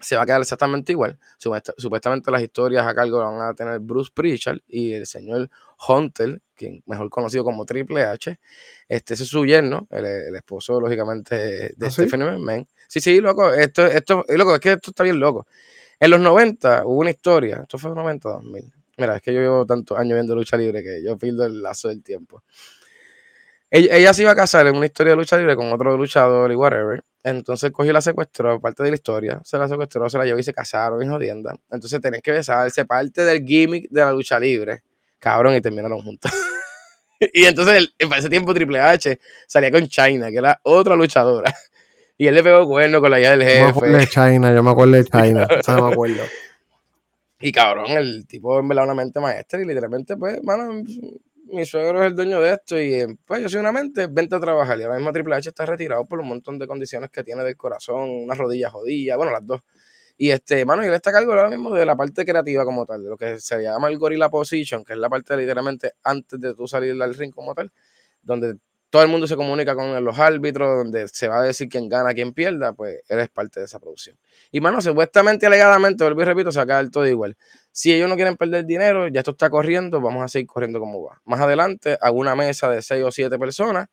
[0.00, 1.18] se va a quedar exactamente igual.
[1.38, 5.48] Supuestamente las historias a cargo van a tener Bruce Pritchard y el señor
[5.88, 8.38] Hunter, quien mejor conocido como Triple H.
[8.88, 12.66] Este, ese es su yerno, el, esposo, lógicamente, de ¿Ah, Stephen McMahon.
[12.88, 15.46] Sí, sí, loco, esto, esto, loco, es que esto está bien loco.
[15.98, 18.72] En los 90 hubo una historia, esto fue en 90, 2000.
[18.96, 21.88] Mira, es que yo llevo tantos años viendo lucha libre que yo pierdo el lazo
[21.88, 22.42] del tiempo.
[23.76, 26.54] Ella, se iba a casar en una historia de lucha libre con otro luchador y
[26.54, 27.02] whatever.
[27.24, 30.44] Entonces cogió la secuestró, parte de la historia, se la secuestró, se la llevó y
[30.44, 31.56] se casaron en jodienda.
[31.72, 34.84] Entonces tenés que besarse, parte del gimmick de la lucha libre.
[35.18, 36.30] Cabrón, y terminaron juntos.
[37.32, 41.52] y entonces, en ese tiempo Triple H salía con China, que era otra luchadora.
[42.16, 43.58] Y él le pegó cuerno con la hija del jefe.
[43.58, 45.48] Yo me acuerdo de China, yo me acuerdo de China.
[45.66, 46.22] no me acuerdo.
[47.40, 50.80] Y cabrón, el tipo en verdad una mente maestra y literalmente, pues, mano,
[51.54, 54.40] mi suegro es el dueño de esto y pues yo soy una mente, vente a
[54.40, 54.78] trabajar.
[54.78, 57.56] Y ahora mismo Triple H está retirado por un montón de condiciones que tiene del
[57.56, 59.60] corazón, una rodilla jodida, bueno, las dos.
[60.16, 62.86] Y este, mano, y él está a cargo ahora mismo de la parte creativa como
[62.86, 66.40] tal, de lo que se llama el gorilla position, que es la parte literalmente antes
[66.40, 67.72] de tú salir al ring como tal,
[68.22, 68.56] donde
[68.90, 72.14] todo el mundo se comunica con los árbitros, donde se va a decir quién gana,
[72.14, 74.16] quién pierda, pues eres parte de esa producción.
[74.52, 77.36] Y mano, supuestamente, alegadamente, vuelvo y repito, se acaba todo igual.
[77.76, 81.02] Si ellos no quieren perder dinero, ya esto está corriendo, vamos a seguir corriendo como
[81.02, 81.20] va.
[81.24, 83.88] Más adelante, hago una mesa de seis o siete personas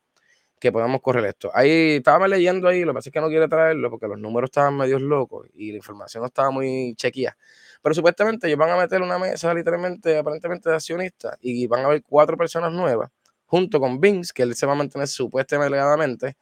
[0.60, 1.50] que podamos correr esto.
[1.56, 4.50] Ahí estaba leyendo ahí, lo que pasa es que no quiere traerlo porque los números
[4.50, 7.36] estaban medio locos y la información no estaba muy chequeada.
[7.82, 11.86] Pero supuestamente ellos van a meter una mesa literalmente, aparentemente de accionistas y van a
[11.86, 13.10] haber cuatro personas nuevas
[13.48, 16.36] junto con Vince, que él se va a mantener supuestamente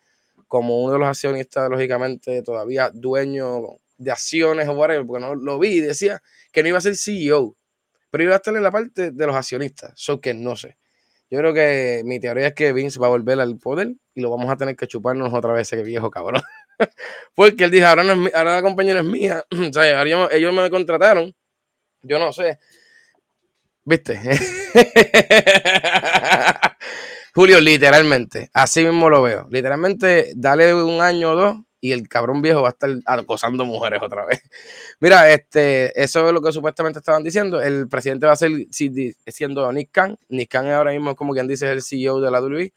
[0.48, 5.60] como uno de los accionistas, lógicamente, todavía dueño de acciones o whatever, porque no lo
[5.60, 7.56] vi y decía que no iba a ser CEO,
[8.10, 10.78] pero iba a estar en la parte de los accionistas, so que no sé.
[11.30, 14.32] Yo creo que mi teoría es que Vince va a volver al poder y lo
[14.32, 16.42] vamos a tener que chuparnos otra vez ese viejo cabrón.
[17.36, 20.30] Porque él dijo, ahora, no es, ahora la compañía no es mía, o sea, ellos,
[20.32, 21.36] ellos me contrataron,
[22.02, 22.58] yo no sé.
[23.84, 24.20] ¿Viste?
[27.36, 29.48] Julio, literalmente, así mismo lo veo.
[29.52, 34.02] Literalmente, dale un año o dos y el cabrón viejo va a estar acosando mujeres
[34.02, 34.42] otra vez.
[35.00, 37.62] Mira, este, eso es lo que supuestamente estaban diciendo.
[37.62, 40.18] El presidente va a ser siendo Nick Khan.
[40.30, 42.74] Nick Khan ahora mismo, como quien dice, es el CEO de la WWE.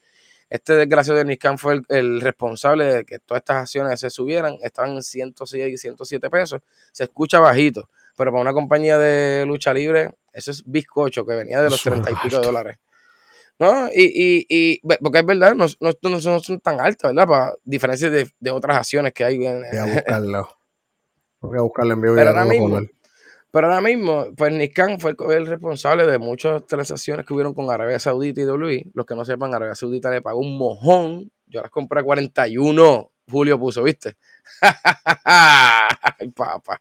[0.49, 4.57] Este desgraciado de Nick Khan fue el, responsable de que todas estas acciones se subieran.
[4.63, 6.61] Estaban en 106 y 107 pesos.
[6.93, 11.61] Se escucha bajito, pero para una compañía de lucha libre, eso es bizcocho que venía
[11.63, 12.79] de los 30 y pico de dólares.
[13.59, 13.89] ¿No?
[13.95, 17.29] Y, y, porque es verdad, no, no, no, son tan altas, ¿verdad?
[17.29, 19.39] Para diferencias de, de, otras acciones que hay.
[19.39, 20.49] Voy a buscarlo.
[21.41, 22.15] Voy a buscarlo en vivo.
[22.15, 22.81] Pero, ahora mismo,
[23.51, 27.99] pero ahora mismo, pues Niskan fue el responsable de muchas transacciones que hubieron con Arabia
[27.99, 28.87] Saudita y WWE.
[28.95, 31.31] Los que no sepan, Arabia Saudita le pagó un mojón.
[31.47, 33.11] Yo las compré a 41.
[33.31, 34.17] Julio puso, ¿viste?
[35.25, 36.81] Ay, papá.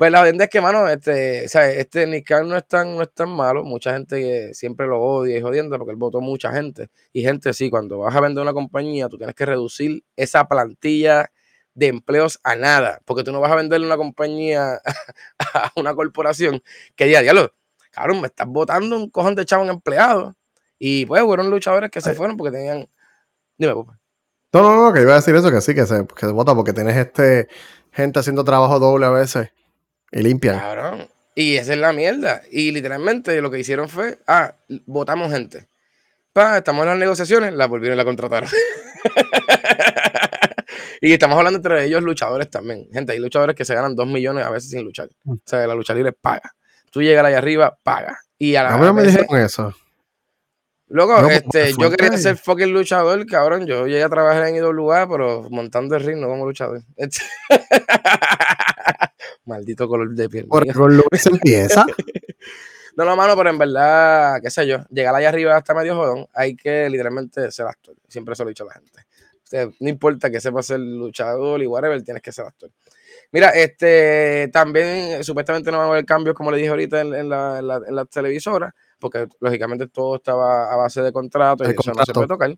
[0.00, 3.28] Pues la verdad es que, mano, este, este Nick no es tan, no es tan
[3.28, 3.64] malo.
[3.64, 6.88] Mucha gente siempre lo odia y jodiendo porque él votó mucha gente.
[7.12, 11.30] Y gente, sí, cuando vas a vender una compañía, tú tienes que reducir esa plantilla
[11.74, 13.02] de empleos a nada.
[13.04, 14.80] Porque tú no vas a venderle una compañía
[15.52, 16.62] a una corporación
[16.96, 17.52] que diga, diablo,
[17.90, 20.32] cabrón, me estás votando un cojón de chavo en empleados.
[20.78, 22.88] Y pues fueron luchadores que se fueron porque tenían.
[23.58, 24.00] Dime, papá.
[24.54, 26.54] No, no, no, que iba a decir eso, que sí, que se, que se vota
[26.54, 27.48] porque tienes este
[27.92, 29.50] gente haciendo trabajo doble a veces
[30.12, 30.58] y limpian.
[30.58, 31.08] Cabrón.
[31.34, 32.42] Y esa es la mierda.
[32.50, 34.54] Y literalmente lo que hicieron fue, ah,
[34.86, 35.68] votamos gente.
[36.32, 38.46] Pa, estamos en las negociaciones, la volvieron a contratar.
[41.00, 42.88] y estamos hablando entre ellos luchadores también.
[42.92, 45.08] Gente, hay luchadores que se ganan dos millones a veces sin luchar.
[45.24, 45.32] Mm.
[45.32, 46.54] O sea, la lucha libre paga.
[46.90, 48.18] Tú llegas ahí arriba, paga.
[48.38, 49.74] Y a la no, me dijeron eso.
[50.88, 53.64] Luego, pues, este, yo quería ser fucking luchador, cabrón.
[53.64, 56.82] Yo llegué a trabajar en IWA, pero montando el ring, no como luchador.
[59.44, 60.46] Maldito color de piel.
[61.10, 61.86] Que se empieza.
[62.96, 66.26] no, no, mano, pero en verdad, qué sé yo, llegar allá arriba hasta medio jodón,
[66.32, 67.94] hay que literalmente ser actor.
[68.08, 69.74] Siempre eso lo he dicho a la gente.
[69.80, 72.70] no importa que sepa ser luchador y whatever, tienes que ser actor.
[73.32, 77.58] Mira, este también supuestamente no va a haber cambios, como le dije ahorita en, la,
[77.58, 82.12] en la televisora porque lógicamente todo estaba a base de contrato y eso no se
[82.12, 82.54] puede tocar.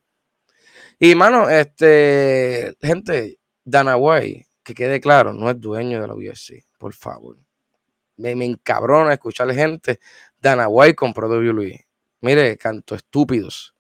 [0.99, 6.65] Y mano, este, gente, Dana White, que quede claro, no es dueño de la UFC,
[6.83, 7.37] por favor.
[8.17, 10.01] Me, me encabrona escuchar gente.
[10.41, 11.87] Dana White compró WWE.
[12.23, 13.73] Mire, canto estúpidos.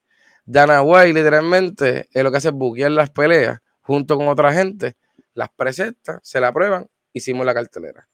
[0.45, 4.97] Dana White literalmente es lo que hace es buquear las peleas junto con otra gente,
[5.35, 8.09] las presenta, se la prueban, hicimos la cartelera.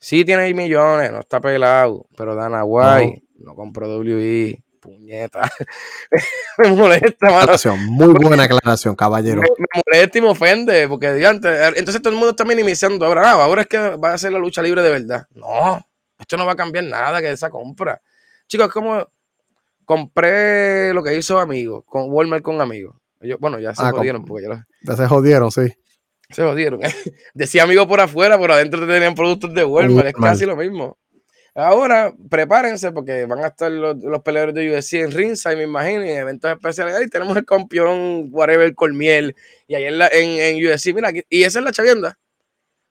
[0.00, 5.50] Sí tiene millones, no está pelado, pero Dana White no, compró WI, puñeta.
[6.58, 7.52] me molesta, mano.
[7.88, 9.42] Muy buena aclaración, caballero.
[9.42, 13.06] Me, molesta y me ofende, porque entonces todo el mundo está minimizando.
[13.06, 15.26] Ahora, ahora es que va a ser la lucha libre de verdad.
[15.34, 15.84] No,
[16.18, 18.00] esto no va a cambiar nada que esa compra.
[18.46, 19.06] Chicos, es como
[19.84, 22.94] compré lo que hizo amigos, con Walmart con amigos.
[23.38, 24.46] bueno, ya se ah, jodieron porque
[24.82, 25.72] ya, se jodieron, sí.
[26.30, 26.80] Se jodieron.
[27.34, 30.08] Decía amigos por afuera, pero adentro tenían productos de Walmart.
[30.08, 30.98] Es casi lo mismo.
[31.60, 36.18] Ahora, prepárense porque van a estar los, peleadores de UFC en ringside, me imagino, en
[36.18, 36.94] eventos especiales.
[36.94, 39.34] Ahí tenemos el campeón, whatever, Colmiel.
[39.66, 42.16] Y ahí en, la, en, en UFC, mira, y esa es la chavienda.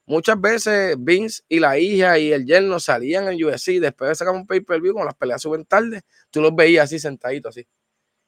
[0.05, 4.33] Muchas veces Vince y la hija y el yerno salían en UFC después de sacar
[4.33, 7.65] un pay-per-view, cuando las peleas suben tarde, tú los veías así sentaditos así.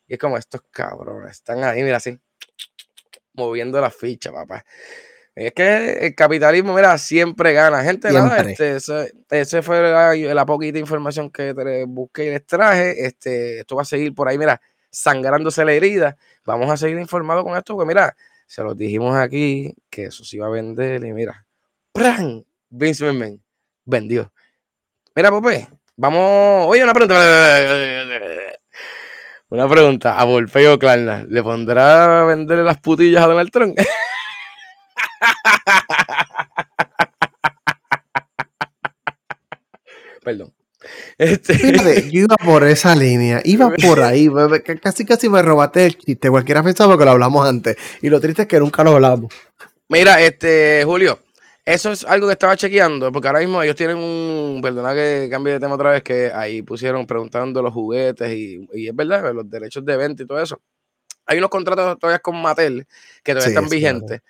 [0.07, 2.17] Y es como estos cabrones, están ahí, mira así,
[3.33, 4.63] moviendo la ficha, papá.
[5.39, 7.81] Es que el capitalismo, mira, siempre gana.
[7.81, 8.75] Gente, nada, este,
[9.29, 11.53] ese, fue la, poquita información que
[11.87, 13.05] busqué y les traje.
[13.05, 14.59] Este, esto va a seguir por ahí, mira,
[14.91, 16.17] sangrándose la herida.
[16.43, 18.13] Vamos a seguir informados con esto, porque mira,
[18.47, 21.45] se los dijimos aquí que eso se iba a vender y mira,
[21.93, 22.43] ¡pran!
[22.69, 23.41] Vince McMahon
[23.85, 24.33] vendió.
[25.15, 26.67] Mira, Pope, vamos.
[26.67, 27.15] Oye, una pregunta.
[29.47, 30.19] Una pregunta.
[30.19, 33.79] A Volpeo Klarna, ¿le pondrá a venderle las putillas a Donald Trump?
[40.23, 40.53] Perdón.
[41.17, 41.53] Este...
[42.11, 44.29] yo iba por esa línea, iba por ahí,
[44.81, 48.43] casi casi me robaste el chiste, cualquiera pensaba que lo hablamos antes, y lo triste
[48.43, 49.33] es que nunca lo hablamos.
[49.89, 51.19] Mira, este, Julio,
[51.65, 55.53] eso es algo que estaba chequeando, porque ahora mismo ellos tienen un, perdona que cambie
[55.53, 59.85] de tema otra vez, que ahí pusieron preguntando los juguetes y, es verdad, los derechos
[59.85, 60.59] de venta y todo eso.
[61.25, 62.87] Hay unos contratos todavía con Mattel
[63.23, 64.21] que todavía están vigentes.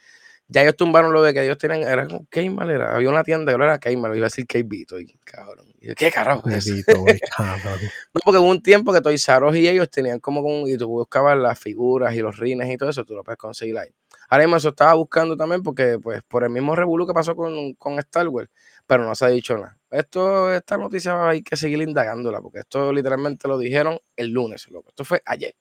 [0.51, 3.55] Ya ellos tumbaron lo de que ellos tienen, era como Kmart, era, había una tienda
[3.55, 5.67] que era Kmart, iba a decir K-Bito, y cabrón.
[5.95, 10.41] ¿Qué carajo es no, porque hubo un tiempo que Toys R y ellos tenían como,
[10.41, 13.37] como y tú buscabas las figuras y los rines y todo eso, tú lo puedes
[13.37, 13.89] conseguir ahí.
[14.27, 17.73] Ahora mismo eso estaba buscando también porque, pues, por el mismo revuelo que pasó con,
[17.75, 18.49] con Star Wars,
[18.87, 19.77] pero no se ha dicho nada.
[19.91, 24.89] Esto, esta noticia hay que seguir indagándola, porque esto literalmente lo dijeron el lunes, loco.
[24.89, 25.55] Esto fue ayer.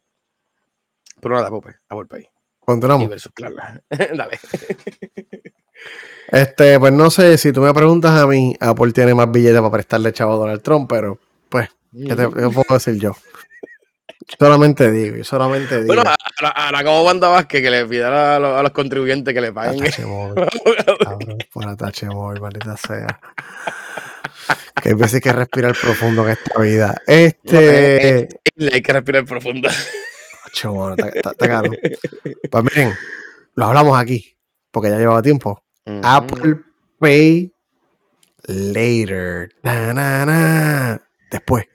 [1.21, 2.29] Pero nada, Pope, a ahí.
[2.69, 3.09] Continuamos.
[3.09, 3.33] versus
[3.89, 4.39] Dale.
[6.31, 9.71] Este, pues no sé, si tú me preguntas a mí, Apple tiene más billetes para
[9.71, 13.17] prestarle chavo a Donald Trump, pero pues, ¿qué, te, ¿qué puedo decir yo?
[14.39, 15.95] Solamente digo, solamente digo.
[15.95, 16.03] Bueno,
[16.55, 19.83] ahora, como Wanda Vázquez que le pidiera a, los, contribuyentes que le paguen.
[19.83, 20.35] Tache móvil.
[21.55, 23.21] Cabrón, tache móvil, maldita sea.
[24.83, 27.01] Que hay veces que respirar profundo en esta vida.
[27.07, 28.29] Este.
[28.71, 29.71] hay que respirar profundo.
[30.49, 31.71] Tache móvil, está, caro.
[32.51, 32.95] Pues miren,
[33.55, 34.37] lo hablamos aquí,
[34.71, 35.63] porque ya llevaba tiempo.
[36.03, 36.61] Apple
[36.99, 37.53] Pay
[38.47, 39.51] later.
[41.31, 41.67] Después.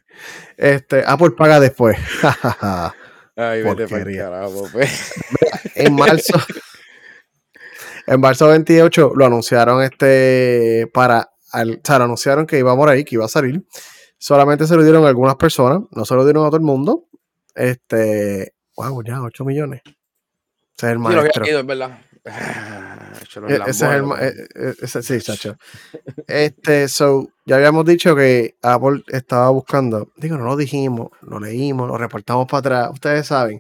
[0.57, 1.97] Este, Apple paga después.
[3.35, 5.13] Ay, vete carajo, pues.
[5.75, 6.39] En marzo.
[8.07, 11.29] en marzo 28 lo anunciaron este para.
[11.51, 13.63] Al, o sea, lo anunciaron que iba a morir, que iba a salir.
[14.17, 17.07] Solamente se lo dieron a algunas personas, no se lo dieron a todo el mundo.
[17.55, 18.53] Este.
[18.75, 19.81] Wow, ya, 8 millones.
[19.85, 21.45] Ese es el maestro.
[21.45, 21.99] Sí, lo es verdad.
[22.25, 25.57] Ah, e, ese es el, e, e, ese, sí, chacho.
[26.25, 31.87] Este, so, ya habíamos dicho que Apple estaba buscando, digo, no lo dijimos, lo leímos,
[31.87, 33.59] lo reportamos para atrás, ustedes saben,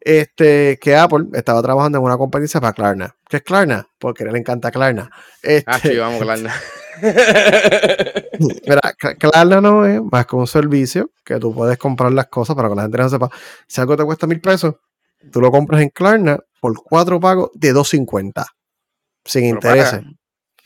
[0.00, 3.14] este, que Apple estaba trabajando en una competencia para Klarna.
[3.28, 3.86] ¿Qué es Klarna?
[3.98, 5.10] Porque a él le encanta Klarna.
[5.42, 6.54] Este, ah, sí, vamos, Klarna.
[8.66, 12.74] Mira, no es más que un servicio que tú puedes comprar las cosas para que
[12.74, 13.30] la gente no sepa.
[13.66, 14.74] Si algo te cuesta mil pesos,
[15.32, 18.46] tú lo compras en Klarna por cuatro pagos de 2.50.
[19.24, 20.02] Sin intereses.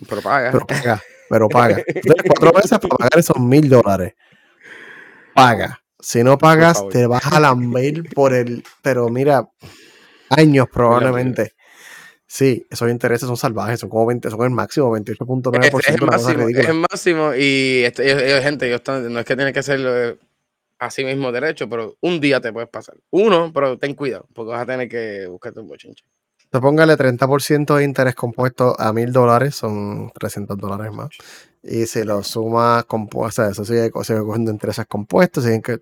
[0.09, 0.51] Pero paga.
[0.53, 1.03] Pero paga.
[1.29, 1.83] Pero paga.
[2.27, 4.15] cuatro veces para pagar esos mil dólares.
[5.35, 5.81] Paga.
[5.99, 8.65] Si no pagas, te vas a lamber por el.
[8.83, 9.49] Pero mira,
[10.31, 11.53] años probablemente.
[12.33, 15.65] Sí, esos intereses son salvajes, son como 20, son el máximo, 28.9%.
[15.67, 18.75] Es, es, el máximo, es el máximo y este, gente,
[19.11, 20.19] no es que tiene que ser
[20.79, 22.97] así mismo derecho, pero un día te puedes pasar.
[23.11, 26.07] Uno, pero ten cuidado, porque vas a tener que buscarte un bochinche.
[26.49, 31.11] Te póngale 30% de interés compuesto a mil dólares, son 300 dólares más.
[31.63, 35.79] Y si lo sumas compuesto, eso sigue, sigue cogiendo intereses compuestos, siguen que eh,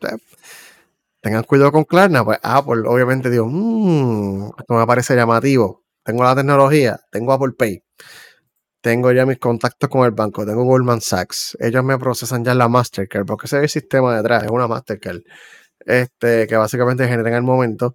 [1.20, 5.79] tengan cuidado con Klarna, pues Apple obviamente digo, mmm, esto me parece llamativo.
[6.04, 7.82] Tengo la tecnología, tengo Apple Pay,
[8.80, 12.68] tengo ya mis contactos con el banco, tengo Goldman Sachs, ellos me procesan ya la
[12.68, 15.20] Mastercard, porque ese es el sistema detrás, es una Mastercard.
[15.80, 17.94] este, que básicamente generan el momento,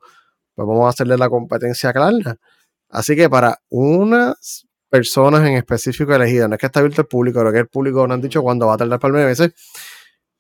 [0.56, 2.38] pues vamos a hacerle la competencia a Klarna.
[2.90, 7.40] Así que para unas personas en específico elegidas, no es que está abierto el público,
[7.40, 9.54] pero que el público nos han dicho cuándo va a tardar para el meses,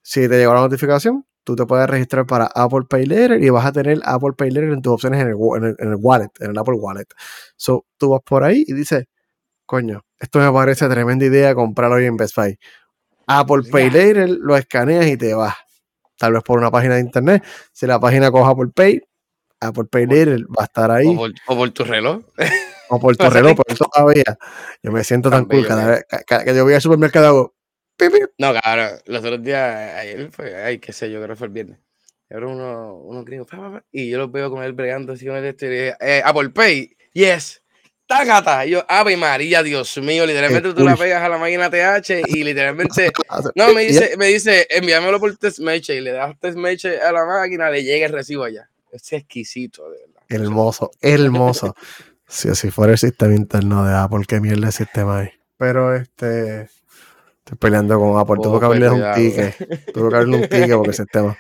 [0.01, 3.65] si te llegó la notificación, tú te puedes registrar para Apple Pay Later y vas
[3.65, 5.35] a tener Apple Pay Later en tus opciones en el,
[5.79, 7.05] en el, wallet, en el Apple Wallet.
[7.55, 9.05] So, tú vas por ahí y dices,
[9.65, 12.57] coño, esto me parece tremenda idea comprarlo hoy en Best Buy.
[13.27, 15.55] Apple Pay Later, lo escaneas y te vas.
[16.17, 17.43] Tal vez por una página de internet.
[17.71, 19.01] Si la página coja Apple Pay,
[19.59, 21.07] Apple Pay Later va a estar ahí.
[21.07, 22.23] O por, tu reloj.
[22.89, 24.37] O por tu reloj, por eso todavía.
[24.81, 27.54] Yo me siento tan, cool cada vez que yo voy al supermercado hago
[28.37, 31.53] no, cabrón, los otros días, ayer fue, ay, qué sé yo, creo que fue el
[31.53, 31.79] viernes.
[32.29, 33.47] Ahora uno, uno gringos,
[33.91, 36.49] y yo los veo con él bregando así con el este, y dije, eh, Apple
[36.49, 37.61] Pay, yes,
[38.07, 38.65] tágata.
[38.65, 42.43] Y yo, Ave María, Dios mío, literalmente tú la pegas a la máquina TH y
[42.43, 43.11] literalmente,
[43.55, 47.69] no, me dice, me dice, envíamelo por TestMeche y le das TestMeche a la máquina,
[47.69, 48.69] le llega el recibo allá.
[48.91, 50.23] Es exquisito, de verdad.
[50.29, 51.75] Hermoso, hermoso.
[52.27, 55.29] si así fuera el sistema interno de Apple, qué mierda el sistema hay.
[55.57, 56.69] Pero este,
[57.45, 58.37] Estoy peleando con Apple.
[58.41, 59.93] Tuve que abrirle un ticket.
[59.93, 61.37] Tuve que abrirle un ticket porque el sistema.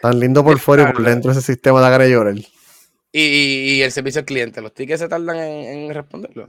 [0.00, 2.36] Tan lindo por fuera y por dentro ese sistema de cara llorar.
[2.36, 6.48] ¿Y, y, el servicio al cliente, ¿los tickets se tardan en, responderlo?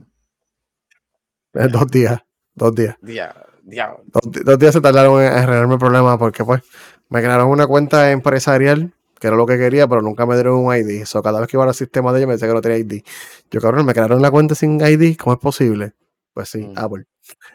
[1.52, 2.18] dos días.
[2.54, 2.96] Dos días.
[3.02, 3.94] Día, día.
[4.06, 6.62] Dos, días se tardaron en arreglarme el problema porque pues
[7.10, 10.74] me crearon una cuenta empresarial que era lo que quería, pero nunca me dieron un
[10.74, 11.04] ID.
[11.04, 13.02] So, cada vez que iba al sistema de ellos me decía que no tenía ID.
[13.50, 15.16] Yo, cabrón, me crearon la cuenta sin ID.
[15.18, 15.92] ¿Cómo es posible?
[16.32, 16.78] Pues sí, mm.
[16.78, 17.04] Apple.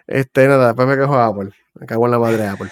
[0.08, 1.52] Este, nada, después me quejo a Apple.
[1.76, 2.70] Me cago en la madre de Apple.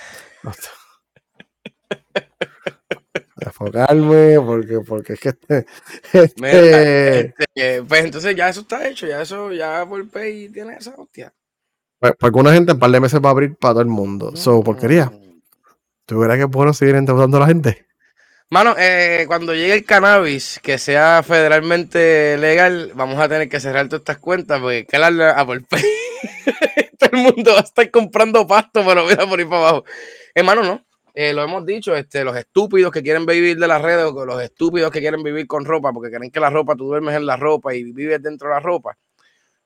[3.39, 5.65] Enfocarme, porque, porque es que este,
[6.13, 7.83] este, este...
[7.83, 11.33] pues entonces ya eso está hecho, ya eso, ya Apple Pay tiene esa hostia.
[11.99, 13.87] Pues, pues alguna gente en un par de meses va a abrir para todo el
[13.87, 14.35] mundo.
[14.35, 15.05] So, porquería.
[15.05, 15.41] Mm.
[16.05, 17.85] ¿Tú crees que bueno seguir endeudando a la gente?
[18.49, 23.87] Mano, eh, cuando llegue el cannabis, que sea federalmente legal, vamos a tener que cerrar
[23.87, 25.83] todas estas cuentas porque que la Apple Pay.
[26.99, 29.85] Todo el mundo va a estar comprando pasto, pero mira por ahí para abajo.
[30.33, 30.85] Hermano, no.
[31.13, 34.91] Eh, lo hemos dicho, este, los estúpidos que quieren vivir de las redes, los estúpidos
[34.91, 37.73] que quieren vivir con ropa, porque creen que la ropa, tú duermes en la ropa
[37.73, 38.97] y vives dentro de la ropa.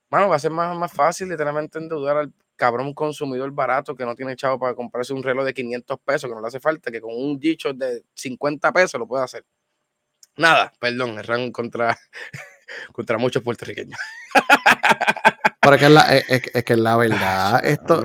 [0.10, 4.16] Mano, va a ser más, más fácil literalmente endeudar al cabrón consumidor barato que no
[4.16, 7.02] tiene chavo para comprarse un reloj de 500 pesos, que no le hace falta, que
[7.02, 9.46] con un dicho de 50 pesos lo puede hacer.
[10.38, 11.98] Nada, perdón, erran contra,
[12.94, 14.00] contra muchos puertorriqueños.
[15.62, 18.04] Porque es, la, es, que la verdad, esto,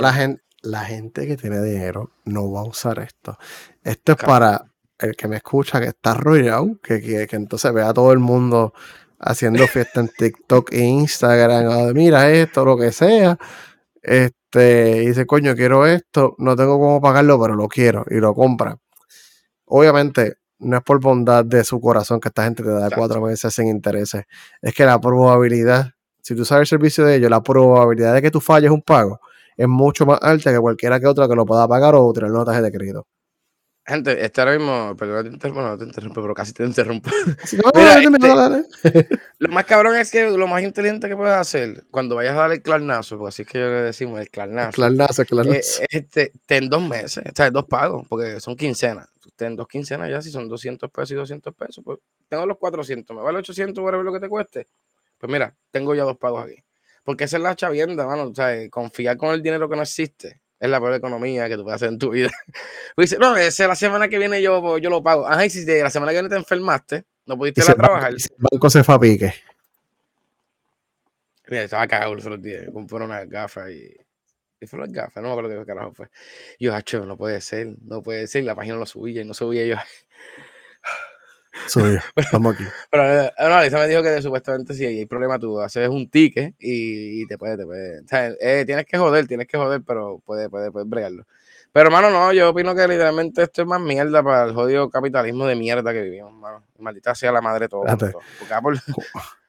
[0.00, 3.38] la, gente, la gente que tiene dinero no va a usar esto.
[3.84, 7.90] Esto es para el que me escucha que está arrollado, que, que, que entonces vea
[7.90, 8.72] a todo el mundo
[9.18, 13.38] haciendo fiesta en TikTok e Instagram, ah, mira esto, lo que sea,
[14.02, 18.34] este, y dice, coño, quiero esto, no tengo cómo pagarlo, pero lo quiero, y lo
[18.34, 18.78] compra.
[19.66, 23.52] Obviamente, no es por bondad de su corazón que esta gente te da cuatro meses
[23.52, 24.24] sin intereses.
[24.62, 25.90] Es que la probabilidad,
[26.26, 29.20] si tú sabes el servicio de ellos, la probabilidad de que tú falles un pago
[29.56, 32.60] es mucho más alta que cualquiera que otra que lo pueda pagar o tener notas
[32.60, 33.06] de crédito.
[33.86, 37.08] Gente, este ahora mismo, perdón, te interrumpo, no te interrumpo, pero casi te interrumpo.
[39.38, 42.50] lo más cabrón es que lo más inteligente que puedes hacer cuando vayas a dar
[42.50, 44.72] el clarnazo, porque así es que yo le decimos el clarnazo.
[44.72, 45.82] clarnazo, clarnazo.
[45.82, 49.08] Eh, este, ten dos meses, o sea, dos pagos, porque son quincenas.
[49.36, 53.16] Ten dos quincenas ya, si son 200 pesos y 200 pesos, pues tengo los 400,
[53.16, 54.66] me vale 800, ver lo que te cueste.
[55.18, 56.62] Pues mira, tengo ya dos pagos aquí.
[57.04, 60.40] Porque esa es la chavienda, mano, o sea, confiar con el dinero que no existe
[60.58, 62.30] es la peor economía que tú puedes hacer en tu vida.
[62.94, 65.26] Pues no, ese, la semana que viene yo, yo lo pago.
[65.26, 68.12] Ajá, y si la semana que viene te enfermaste, no pudiste ir a trabajar.
[68.12, 69.34] El banco se fue a pique.
[71.48, 72.64] Mira, estaba cagado los otros días.
[72.72, 73.94] Compré unas gafas y.
[74.58, 75.22] ¿Qué fueron las gafas?
[75.22, 76.08] No me acuerdo qué carajo fue.
[76.58, 78.44] Yo, hacho, no puede ser, no puede ser.
[78.44, 79.76] La página lo subía y no subía yo.
[81.66, 82.64] Soy estamos aquí.
[82.90, 86.54] Pero eh, no, Alisa me dijo que supuestamente si hay problema, tú haces un ticket
[86.58, 88.00] y, te puede, te puede.
[88.00, 91.24] O sea, eh, tienes que joder, tienes que joder, pero puede, puede, puede bregarlo.
[91.72, 95.46] Pero, hermano, no, yo opino que literalmente esto es más mierda para el jodido capitalismo
[95.46, 96.62] de mierda que vivimos, mano.
[96.78, 97.84] Maldita sea la madre todo.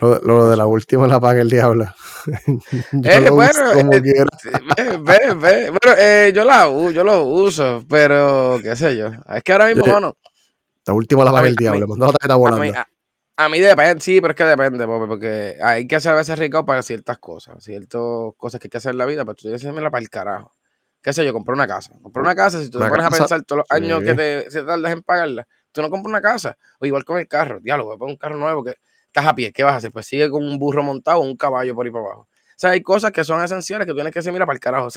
[0.00, 1.86] Lo, de la última la paga el diablo.
[3.04, 3.70] Eh, bueno,
[5.00, 9.10] ve, ve, bueno yo la yo lo uso, pero qué sé yo.
[9.34, 10.16] Es que ahora mismo, mano,
[10.86, 11.86] la última la va el diablo.
[13.36, 16.66] A mí, depende, sí, pero es que depende, porque hay que hacer a veces rico
[16.66, 18.00] para ciertas cosas, ciertas
[18.36, 20.10] cosas que hay que hacer en la vida, pero tú tienes que hacerla para el
[20.10, 20.54] carajo.
[21.02, 21.32] ¿Qué sé yo?
[21.32, 21.94] Compré una casa.
[22.02, 24.62] Compré una casa, si tú te pones a pensar todos los años que te se
[24.62, 26.58] tardas en pagarla, tú no compras una casa.
[26.78, 28.74] O igual con el carro, diálogo, poner un carro nuevo que
[29.06, 29.92] estás a pie, ¿qué vas a hacer?
[29.92, 32.28] Pues sigue con un burro montado o un caballo por ahí para abajo.
[32.60, 34.88] O sea, hay cosas que son esenciales que tienes que hacer, mira, para el carajo.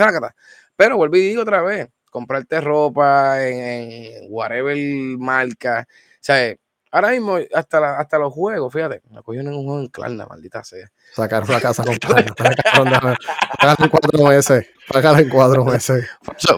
[0.76, 4.76] Pero vuelvo y digo otra vez, comprarte ropa en, en whatever
[5.18, 5.88] marca.
[5.88, 6.53] O sea,
[6.91, 10.61] ahora mismo, hasta, hasta los juegos, fíjate, me cogieron en un juego en Klarna, maldita
[10.66, 10.91] sea.
[11.14, 12.34] Sacaron la casa con Klarna.
[12.36, 14.68] Pagar en cuatro meses.
[14.89, 16.05] Pagar en cuatro meses.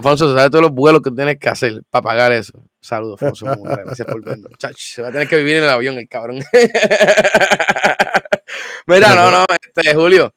[0.02, 2.64] Fonso, ¿sabes todos los vuelos que tienes que hacer para pagar eso?
[2.82, 3.46] Saludos, Fonso.
[3.46, 4.50] Gracias por verlo.
[4.76, 6.40] se va a tener que vivir en el avión, el cabrón.
[8.88, 10.34] Mira, no, no, este, Julio.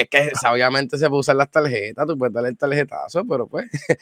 [0.00, 3.66] Es que obviamente se puede usar las tarjetas, tú puedes darle el tarjetazo, pero pues.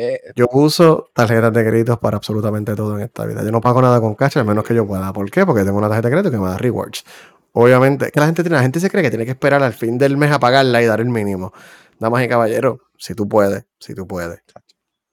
[0.00, 3.42] Eh, yo uso tarjetas de crédito para absolutamente todo en esta vida.
[3.42, 5.12] Yo no pago nada con cash, al menos que yo pueda.
[5.12, 5.44] ¿Por qué?
[5.44, 7.04] Porque tengo una tarjeta de crédito que me da rewards.
[7.50, 10.16] Obviamente, que la gente, la gente se cree que tiene que esperar al fin del
[10.16, 11.52] mes a pagarla y dar el mínimo.
[11.98, 14.40] Damas y caballeros, si tú puedes, si tú puedes.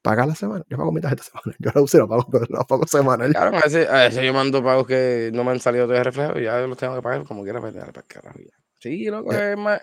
[0.03, 0.63] Paga la semana.
[0.69, 1.55] Yo pago mi tarjeta semana.
[1.59, 3.31] Yo la uso y la pago, pero la pago semanal.
[3.31, 6.37] Claro, a veces, a veces, yo mando pagos que no me han salido de reflejo
[6.37, 8.37] y ya los tengo que pagar como quiera para pues, para carajo.
[8.77, 9.53] Sí, loco, yeah.
[9.53, 9.81] es más.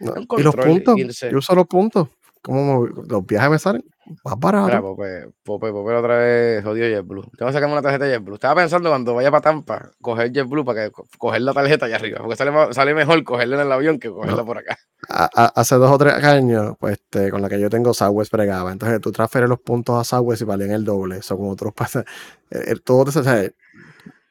[0.00, 0.96] Y los puntos.
[1.30, 2.08] Yo uso los puntos.
[2.42, 3.84] ¿Cómo los viajes me salen?
[4.24, 4.66] Más barato.
[4.68, 7.22] Mira, Pope, Pope, Pope otra vez jodió JetBlue.
[7.36, 8.34] Tengo que sacarme una tarjeta de JetBlue.
[8.34, 12.20] Estaba pensando cuando vaya para Tampa, coger JetBlue para que coger la tarjeta allá arriba.
[12.20, 14.78] Porque sale, sale mejor cogerla en el avión que cogerla por acá.
[15.08, 18.72] hace dos o tres años, pues este, con la que yo tengo Southwest pregaba.
[18.72, 21.18] Entonces tú transferes los puntos a Southwest y valían el doble.
[21.18, 22.04] Eso como otros pasa.
[22.50, 23.44] Eh, todo o sea,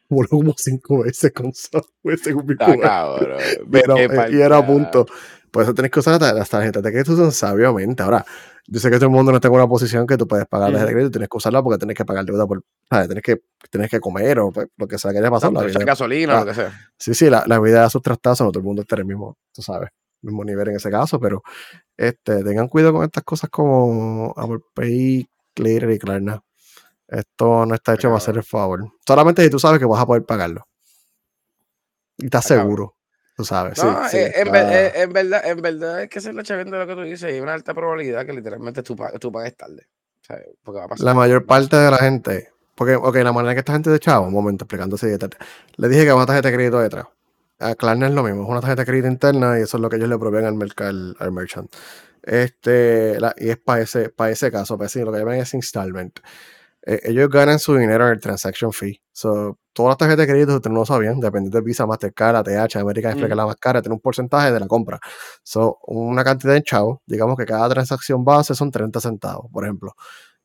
[0.10, 3.40] voló como cinco veces con Southwest según mi cabrón.
[4.32, 5.06] y era a punto.
[5.52, 8.04] Por eso tenés que usar las tarjetas de crédito son sabiamente.
[8.04, 8.26] Ahora,
[8.68, 10.72] yo sé que todo el mundo no está en una posición que tú puedes pagar
[10.72, 13.08] desde de crédito, tienes que usarla porque tienes que pagar deuda por, ¿sabes?
[13.08, 15.54] Tienes que, tienes que comer o pues, lo que sea que haya pasado.
[15.54, 16.92] No, la vida, gasolina, la, lo que sea.
[16.98, 19.06] Sí, sí, la, la vida da sus trastazos, no todo el mundo está en el
[19.06, 19.90] mismo, tú sabes,
[20.22, 21.42] mismo nivel en ese caso, pero
[21.96, 26.42] este, tengan cuidado con estas cosas como Apple Pay, Clear y Klarna.
[27.08, 28.86] Esto no está hecho para hacer el favor.
[29.06, 30.68] Solamente si tú sabes que vas a poder pagarlo.
[32.18, 32.97] Y estás seguro.
[33.38, 36.42] Tú sabes, no, sí, eh, en, eh, en, verdad, en verdad es que se la
[36.42, 37.32] chaviendo de lo que tú dices.
[37.32, 39.88] Hay una alta probabilidad que literalmente tú, tú pagues tarde.
[40.64, 41.06] Porque va a pasar.
[41.06, 44.26] La mayor parte de la gente, porque, ok, la manera que esta gente de chavo,
[44.26, 47.06] un momento explicando así, le dije que una tarjeta de crédito detrás.
[47.60, 49.90] A Klarna es lo mismo, es una tarjeta de crédito interna y eso es lo
[49.90, 51.72] que ellos le proveen al, mercado, al, merchant.
[52.24, 55.54] Este, la, y es para ese, para ese caso, para decir, lo que llaman es
[55.54, 56.22] installment.
[56.90, 59.02] Eh, ellos ganan su dinero en el transaction fee.
[59.12, 62.78] So, todas las tarjetas de crédito, ustedes no lo sabían, dependiendo de Visa, Mastercard, ATH,
[62.78, 64.98] América Express, que es la más cara, tiene un porcentaje de la compra.
[65.44, 69.96] So, una cantidad de chavos, digamos que cada transacción base son 30 centavos, por ejemplo.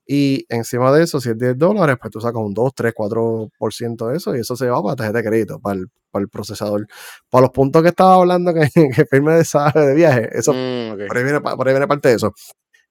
[0.05, 4.09] Y encima de eso, si es 10 dólares, pues tú sacas un 2, 3, 4%
[4.09, 6.29] de eso y eso se va para la tarjeta de crédito, para el, para el
[6.29, 6.89] procesador.
[7.31, 9.45] Para los puntos que estaba hablando que, que firme de,
[9.81, 12.35] de viaje, eso, mm, por, ahí viene, por, ahí viene, parte de eso.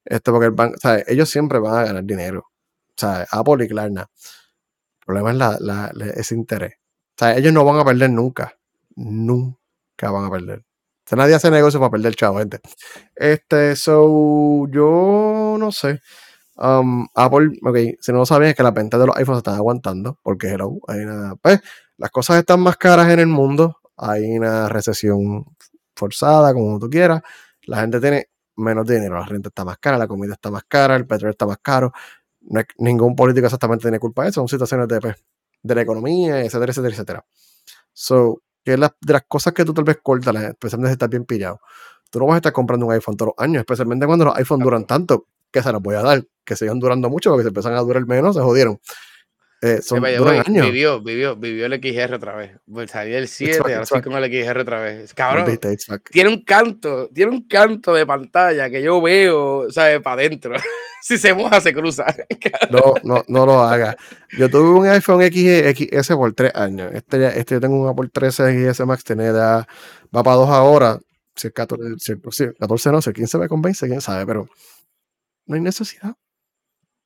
[0.05, 2.50] Este, porque el banco, o sea, ellos siempre van a ganar dinero
[2.95, 4.01] sea, Apple y Klarna.
[4.01, 6.73] El problema es la, ese interés.
[6.75, 8.57] O sea, ellos no van a perder nunca.
[8.95, 10.59] Nunca van a perder.
[10.59, 12.59] O sea, nadie hace negocio para perder chavo, gente.
[13.15, 16.01] Este, so, yo no sé.
[16.55, 19.55] Um, Apple, ok, si no lo saben es que las ventas de los iPhones están
[19.55, 21.59] aguantando, porque hello, hay una, pues,
[21.97, 25.45] las cosas están más caras en el mundo, hay una recesión
[25.95, 27.21] forzada, como tú quieras,
[27.63, 28.27] la gente tiene
[28.57, 31.45] menos dinero, la renta está más cara, la comida está más cara, el petróleo está
[31.47, 31.91] más caro,
[32.41, 35.15] no ningún político exactamente tiene culpa de eso, son situaciones de, pues,
[35.63, 37.25] de la economía, etcétera, etcétera, etcétera.
[37.93, 41.09] So, que es la, de las cosas que tú tal vez cortas, especialmente si estás
[41.09, 41.59] bien pillado.
[42.09, 44.63] Tú no vas a estar comprando un iPhone todos los años, especialmente cuando los iPhones
[44.63, 47.73] duran tanto, que se los voy a dar, que sigan durando mucho, porque si empiezan
[47.73, 48.79] a durar menos, se jodieron.
[49.63, 50.65] Eh, son, duran años.
[50.65, 52.57] Vivió, vivió, vivió el XR otra vez.
[52.65, 55.13] Pues salía el 7, ahora sí con el XR otra vez.
[55.13, 55.59] Cabrón,
[56.09, 60.01] tiene un canto, tiene un canto de pantalla que yo veo, ¿sabes?
[60.01, 60.55] Para adentro.
[61.01, 62.07] si se moja, se cruza.
[62.71, 63.95] no, no, no lo haga.
[64.35, 66.91] Yo tuve un iPhone XS por tres años.
[66.93, 69.67] Este, este yo tengo un Apple 13 XS Max, tiene edad,
[70.15, 70.99] va para dos ahora.
[71.35, 74.47] Si el 14, si, el 14 no, si el 15 me convence, quién sabe, pero
[75.45, 76.15] no hay necesidad.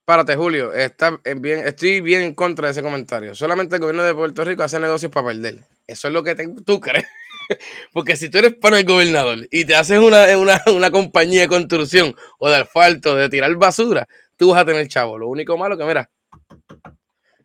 [0.05, 0.71] Párate, Julio.
[0.71, 3.33] Está bien, estoy bien en contra de ese comentario.
[3.33, 5.59] Solamente el gobierno de Puerto Rico hace negocios para perder.
[5.87, 7.05] Eso es lo que tú crees.
[7.91, 10.25] Porque si tú eres para el gobernador y te haces una,
[10.67, 15.17] una, compañía de construcción o de asfalto, de tirar basura, tú vas a tener chavo.
[15.17, 16.07] Lo único malo que, mira,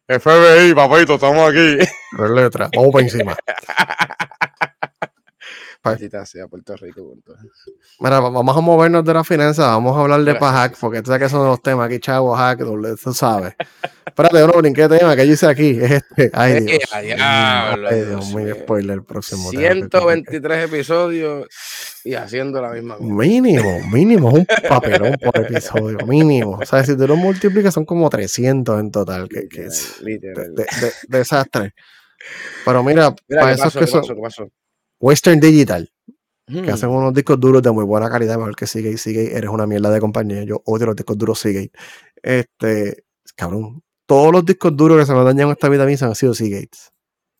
[0.07, 1.79] FBI, papito, estamos aquí.
[2.17, 3.37] Tres letras, vamos para encima.
[6.26, 7.14] sea Puerto Rico.
[8.01, 11.22] Mira, vamos a movernos de la finanza, vamos a hablar de Pajac, porque tú sabes
[11.22, 12.61] que son los temas aquí, chavo, hack,
[13.03, 13.55] tú sabes.
[14.07, 15.78] Espérate, no brinqué tema que yo hice aquí.
[15.81, 16.31] Es este.
[16.33, 16.81] Ay, Dios.
[16.93, 19.51] ay, Dios mío, spoiler el próximo.
[19.51, 21.47] 123 episodios
[22.05, 23.12] y haciendo la misma cosa.
[23.12, 26.59] Mínimo, mínimo, es un papelón por episodio, mínimo.
[26.61, 30.66] O sea, si tú lo multiplicas son como 300 en total, que, que es de,
[31.09, 31.74] desastre.
[32.64, 34.05] Pero mira, para eso que son,
[35.01, 35.91] Western Digital.
[36.47, 38.99] que hacen unos discos duros de muy buena calidad, mejor que Seagate.
[38.99, 40.45] Seagate, eres una mierda de compañía.
[40.45, 41.73] Yo odio los discos duros Seagate.
[42.23, 43.05] Este,
[43.37, 45.95] cabrón, todos los discos duros que se me han dañado en esta vida a mí
[46.01, 46.93] han sido Seagates.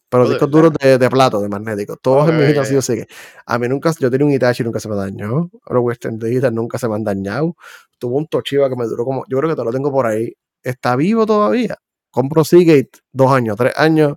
[0.09, 1.97] Pero los discos duros de, de, plato, de magnético.
[1.97, 3.13] Todos en mi vida han sido Seagate.
[3.47, 5.51] A mí nunca, yo tenía un Itachi y nunca se me dañó.
[5.69, 7.57] Los Western Digital nunca se me han dañado.
[7.99, 10.33] Tuvo un Toshiba que me duró como, yo creo que te lo tengo por ahí.
[10.63, 11.77] Está vivo todavía.
[12.11, 14.15] Compro Seagate, dos años, tres años,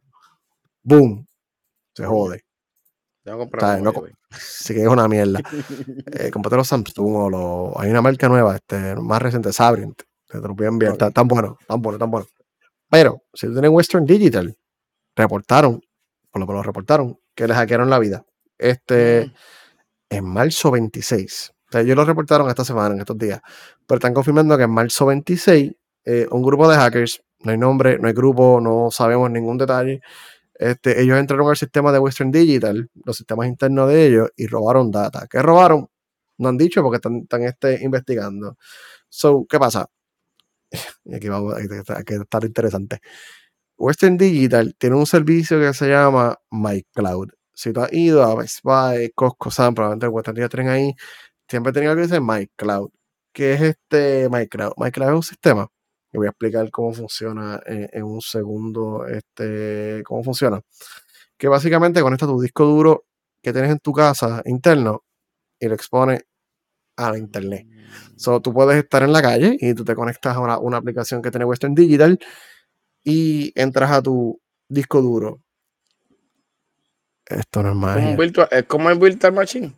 [0.84, 1.28] boom,
[1.96, 2.44] se jode.
[3.24, 3.94] Tengo que no,
[4.32, 5.40] sí que es una mierda.
[6.20, 10.02] eh, comprate los Samsung o los, hay una marca nueva, este, más reciente, Sabrint.
[10.28, 10.98] Te lo voy a enviar.
[10.98, 12.28] Tan, tan bueno, tan bueno, tan bueno.
[12.90, 14.56] Pero, si tú tienes Western Digital,
[15.16, 15.82] reportaron,
[16.32, 18.26] por lo que lo reportaron, que les hackearon la vida.
[18.58, 20.16] Este, mm.
[20.16, 21.52] en marzo 26.
[21.70, 23.40] O sea, ellos lo reportaron esta semana, en estos días.
[23.88, 25.72] Pero están confirmando que en marzo 26,
[26.06, 30.02] eh, un grupo de hackers, no hay nombre, no hay grupo, no sabemos ningún detalle,
[30.72, 34.92] este, ellos entraron al sistema de Western Digital, los sistemas internos de ellos, y robaron
[34.92, 35.28] data.
[35.30, 35.90] ¿Qué robaron?
[36.38, 38.58] No han dicho porque están, están este, investigando.
[39.10, 39.88] So, ¿qué pasa?
[41.06, 43.00] Y aquí va a estar interesante.
[43.78, 47.30] Western Digital tiene un servicio que se llama MyCloud.
[47.54, 50.94] Si tú has ido a Best Buy, Costco, Sam, probablemente Western Digital tienen ahí,
[51.50, 52.90] siempre tenía que decir MyCloud.
[53.34, 54.74] ¿Qué es este MyCloud?
[54.78, 55.73] MyCloud es un sistema
[56.14, 60.62] y voy a explicar cómo funciona en, un segundo, este, cómo funciona.
[61.38, 63.06] Que básicamente conecta tu disco duro
[63.42, 65.04] que tienes en tu casa interno
[65.60, 66.22] y lo expone
[66.98, 67.68] a la internet.
[68.16, 71.22] So, tú puedes estar en la calle y tú te conectas a una, una aplicación
[71.22, 72.20] que tiene Western Digital
[73.04, 74.40] y entras a tu
[74.70, 75.42] disco duro.
[77.26, 77.98] Esto no es más.
[78.52, 79.74] ¿Es como el Virtual Machine?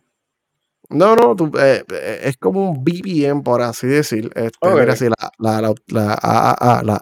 [0.90, 4.30] No, no, eh, eh, es como un VPN, por así decir.
[4.34, 7.00] Este, Mira, si la, la, la, la, la,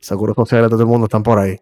[0.00, 1.58] seguros sociales de todo el mundo están por ahí.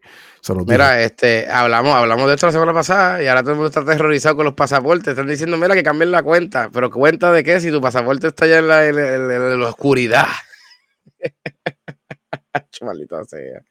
[0.66, 3.80] mira, este, hablamos, hablamos de esto la semana pasada y ahora todo el mundo está
[3.80, 5.08] aterrorizado con los pasaportes.
[5.08, 6.70] Están diciendo, mira, que cambien la cuenta.
[6.72, 7.60] Pero ¿cuenta de qué?
[7.60, 10.26] Si tu pasaporte está ya en la, en la oscuridad.
[12.82, 13.62] Maldito sea.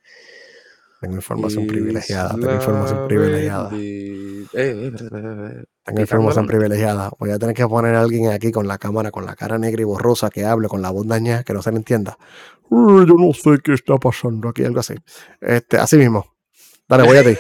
[1.01, 3.69] Tengo información privilegiada, tengo información privilegiada.
[3.69, 7.11] Tengo información privilegiada.
[7.19, 9.81] Voy a tener que poner a alguien aquí con la cámara, con la cara negra
[9.81, 12.17] y borrosa, que hable con la voz dañada, que no se le entienda.
[12.69, 14.95] yo no sé qué está pasando aquí, algo así.
[15.41, 16.35] Este, así mismo.
[16.87, 17.37] Dale, voy a ti.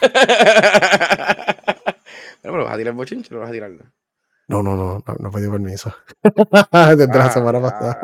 [2.42, 3.72] pero vas a tirar bochinche, lo vas a tirar.
[4.50, 5.94] No, no, no, no, no pedí permiso.
[6.24, 8.00] Desde la ah, semana pasada.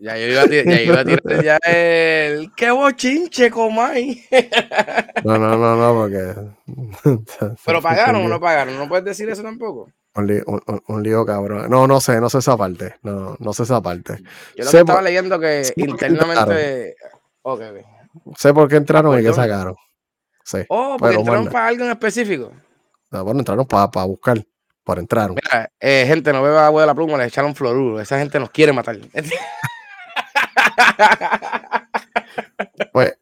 [0.00, 4.24] ya yo iba a tirar, ya iba a tirar ya el ¡Qué bochinche, comay!
[5.24, 6.34] no, no, no, no, porque.
[7.64, 9.88] Pero pagaron o no pagaron, no puedes decir eso tampoco.
[10.16, 10.42] Un lío,
[10.88, 11.70] un, lío, cabrón.
[11.70, 12.96] No, no sé, no sé esa parte.
[13.02, 14.16] No, no sé esa parte.
[14.56, 16.96] Yo lo que estaba leyendo que internamente.
[17.42, 17.82] Okay,
[18.36, 19.76] Sé por qué entraron y qué sacaron.
[20.42, 20.58] Sí.
[20.70, 22.52] Oh, porque entraron para algo en específico.
[23.12, 24.44] No, bueno, entraron para, para buscar
[24.86, 25.30] por entrar.
[25.30, 28.00] Mira, eh, gente, no beba agua de la pluma, le echaron fluoruro.
[28.00, 28.96] Esa gente nos quiere matar.
[32.92, 33.18] pues,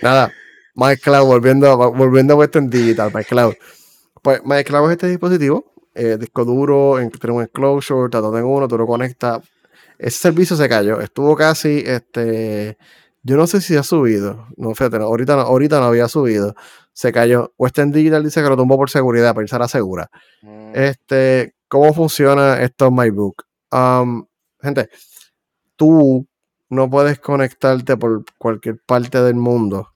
[0.00, 0.32] nada,
[0.76, 3.54] MyCloud, volviendo, volviendo a Western Digital, MyCloud.
[4.22, 7.10] Pues MyCloud es este dispositivo, eh, disco duro, un
[7.42, 9.40] enclosure, todo en uno, tú lo conectas.
[9.98, 12.78] Ese servicio se cayó, estuvo casi, este,
[13.24, 16.54] yo no sé si ha subido, no, fíjate, ahorita, no, ahorita no había subido,
[16.98, 17.54] se cayó.
[17.56, 20.10] Western Digital dice que lo tumbó por seguridad, para irse a la segura.
[20.42, 20.72] Mm.
[20.74, 23.44] Este, ¿cómo funciona esto en MyBook?
[23.70, 24.26] Um,
[24.60, 24.90] gente,
[25.76, 26.26] tú
[26.70, 29.94] no puedes conectarte por cualquier parte del mundo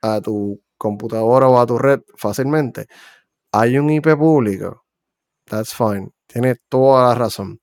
[0.00, 2.86] a tu computadora o a tu red fácilmente.
[3.50, 4.84] Hay un IP público.
[5.46, 6.10] That's fine.
[6.28, 7.60] Tienes toda la razón.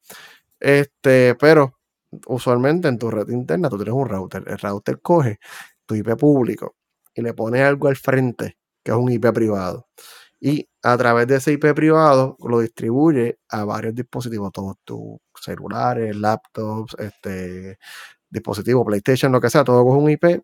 [0.60, 1.80] Este, pero
[2.28, 4.44] usualmente en tu red interna tú tienes un router.
[4.46, 5.40] El router coge
[5.86, 6.76] tu IP público
[7.14, 9.88] y le pone algo al frente que es un IP privado.
[10.40, 16.16] Y a través de ese IP privado lo distribuye a varios dispositivos, todos tus celulares,
[16.18, 17.78] laptops, este,
[18.30, 20.42] dispositivos, PlayStation, lo que sea, todo con un IP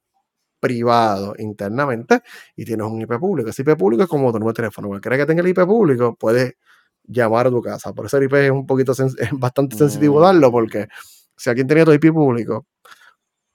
[0.60, 2.22] privado internamente
[2.56, 3.50] y tienes un IP público.
[3.50, 4.88] Ese IP público es como tu nuevo teléfono.
[4.88, 6.58] Cualquiera que tenga el IP público puede
[7.04, 7.94] llamar a tu casa.
[7.94, 10.24] Por eso el IP es un poquito es bastante sensitivo mm.
[10.24, 10.88] darlo, porque
[11.36, 12.68] si alguien tenía tu IP público,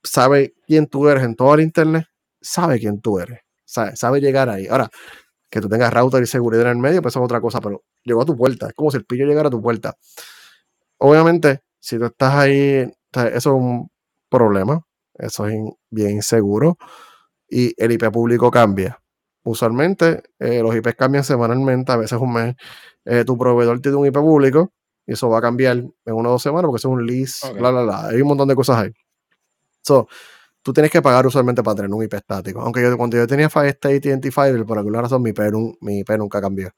[0.03, 2.07] sabe quién tú eres en todo el internet,
[2.41, 3.44] sabe quién tú eres
[3.95, 4.67] sabe, llegar ahí.
[4.67, 4.89] Ahora,
[5.51, 7.83] que tú tengas router y seguridad en el medio, pues eso es otra cosa, pero
[8.03, 8.69] llegó a tu puerta.
[8.69, 9.95] Es como si el pillo llegara a tu puerta.
[10.99, 13.91] Obviamente, si tú estás ahí, eso es un
[14.29, 14.81] problema.
[15.15, 15.55] Eso es
[15.91, 16.77] bien inseguro.
[17.49, 18.99] Y el IP público cambia.
[19.45, 22.57] Usualmente, eh, los IPs cambian semanalmente, a veces un mes.
[23.05, 24.73] Eh, tu proveedor tiene un IP público
[25.07, 27.53] y eso va a cambiar en una o dos semanas porque eso es un lease,
[27.53, 28.09] bla, bla, bla.
[28.09, 28.91] Hay un montón de cosas ahí.
[29.83, 30.09] So,
[30.65, 32.61] tú tienes que pagar usualmente para tener un IP estático.
[32.63, 35.41] Aunque yo, cuando yo tenía State y Fiber, por alguna razón mi IP,
[35.83, 36.71] mi IP nunca cambió.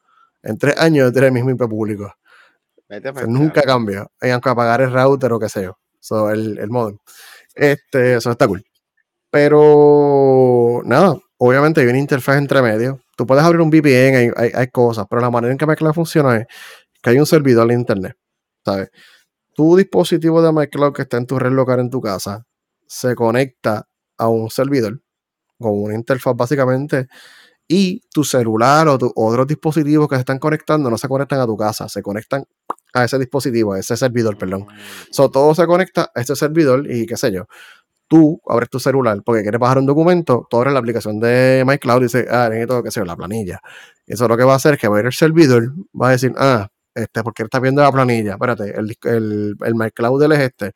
[0.42, 2.12] En tres años yo tenía el mismo IP público.
[3.28, 4.06] nunca cambia.
[4.20, 5.78] Y aunque apagar el router o qué sé yo.
[6.00, 6.98] So, el, el modem.
[7.54, 8.64] Este, eso está cool.
[9.30, 13.00] Pero nada, obviamente hay una interfaz entre medio.
[13.16, 16.36] Tú puedes abrir un VPN, hay, hay, cosas, pero la manera en que MyCloud funciona
[16.36, 16.46] es
[17.02, 18.16] que hay un servidor en internet.
[18.64, 18.90] ¿Sabes?
[19.54, 22.44] Tu dispositivo de MyCloud que está en tu red local en tu casa
[22.86, 25.00] se conecta a un servidor
[25.58, 27.08] con una interfaz básicamente
[27.68, 31.46] y tu celular o, tu, otros dispositivos que se están conectando no se conectan a
[31.46, 32.44] tu casa, se conectan
[32.94, 34.66] a ese dispositivo, a ese servidor, perdón.
[35.10, 37.46] So, todo se conecta a este servidor y qué sé yo.
[38.08, 42.00] Tú abres tu celular porque quieres bajar un documento, tú abres la aplicación de MyCloud
[42.00, 43.60] y dices, ah, necesito, qué sé yo, la planilla.
[44.06, 46.10] Eso lo que va a hacer es que va a ir el servidor, va a
[46.12, 50.72] decir, ah, este, porque está viendo la planilla, espérate, el, el, el MyCloud es este.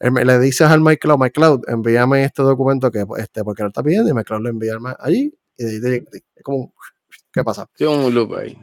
[0.00, 4.14] Le dices al MyCloud, MyCloud, envíame este documento que, este, porque lo está pidiendo y
[4.14, 6.72] MyCloud lo envía allí y de ahí es como,
[7.32, 7.68] ¿qué pasa?
[7.76, 8.56] Tiene un loop ahí.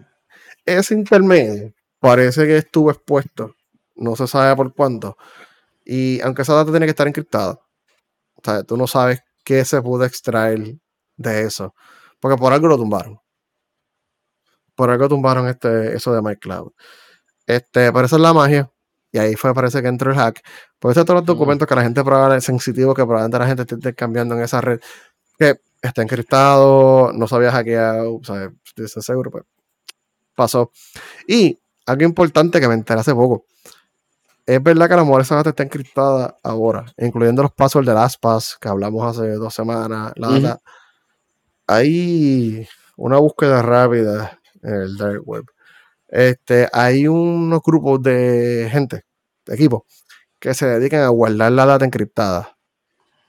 [0.65, 3.55] Ese intermedio parece que estuvo expuesto,
[3.95, 5.17] no se sabe por cuánto,
[5.83, 7.59] y aunque esa data tiene que estar encriptada,
[8.35, 10.77] o sea, tú no sabes qué se pudo extraer
[11.17, 11.75] de eso,
[12.19, 13.19] porque por algo lo tumbaron.
[14.75, 16.71] Por algo tumbaron este, eso de MyCloud.
[17.47, 18.71] Este, pero esa es la magia.
[19.15, 20.43] Y ahí fue, parece que entró el hack.
[20.77, 23.75] Por eso todos los documentos que la gente probablemente sensitivo que probablemente la gente esté
[23.75, 24.81] intercambiando en esa red.
[25.39, 29.45] Que está encriptado, no se había hackeado, o sea, estoy seguro, pues
[30.35, 30.69] pasó.
[31.29, 33.45] Y algo importante que me enteré hace poco.
[34.45, 38.57] Es verdad que la memoria esa data está encriptada ahora, incluyendo los passwords del ASPAS
[38.59, 40.11] que hablamos hace dos semanas.
[40.17, 40.59] La.
[41.67, 45.45] Hay una búsqueda rápida en el dark web.
[46.09, 49.04] Este, hay unos grupos de gente,
[49.47, 49.83] equipos,
[50.39, 52.57] que se dedican a guardar la data encriptada.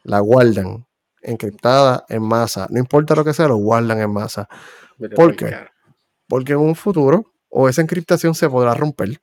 [0.03, 0.87] La guardan
[1.23, 2.67] encriptada en masa.
[2.71, 4.49] No importa lo que sea, lo guardan en masa.
[5.15, 5.53] ¿Por qué?
[6.29, 9.21] Porque en un futuro, o esa encriptación se podrá romper,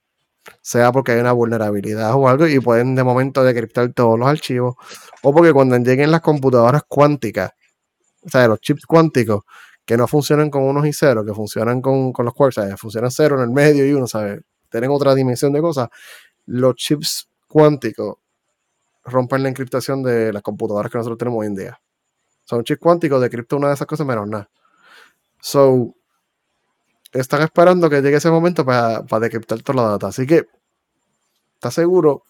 [0.62, 4.76] sea porque hay una vulnerabilidad o algo, y pueden de momento decriptar todos los archivos,
[5.22, 7.52] o porque cuando lleguen las computadoras cuánticas,
[8.26, 9.44] o sea, los chips cuánticos,
[9.86, 13.36] que no funcionan con unos y ceros, que funcionan con, los quarks, sea, funcionan cero
[13.38, 14.42] en el medio y uno, ¿sabes?
[14.70, 15.90] Tienen otra dimensión de cosas.
[16.46, 18.18] Los chips cuánticos
[19.04, 21.82] rompen la encriptación de las computadoras que nosotros tenemos hoy en día.
[22.44, 24.50] Son chips cuánticos, decripta una de esas cosas menos nada.
[25.40, 25.96] So,
[27.12, 30.08] están esperando que llegue ese momento para, para decriptar toda la data.
[30.08, 30.46] Así que,
[31.56, 32.24] ¿estás seguro?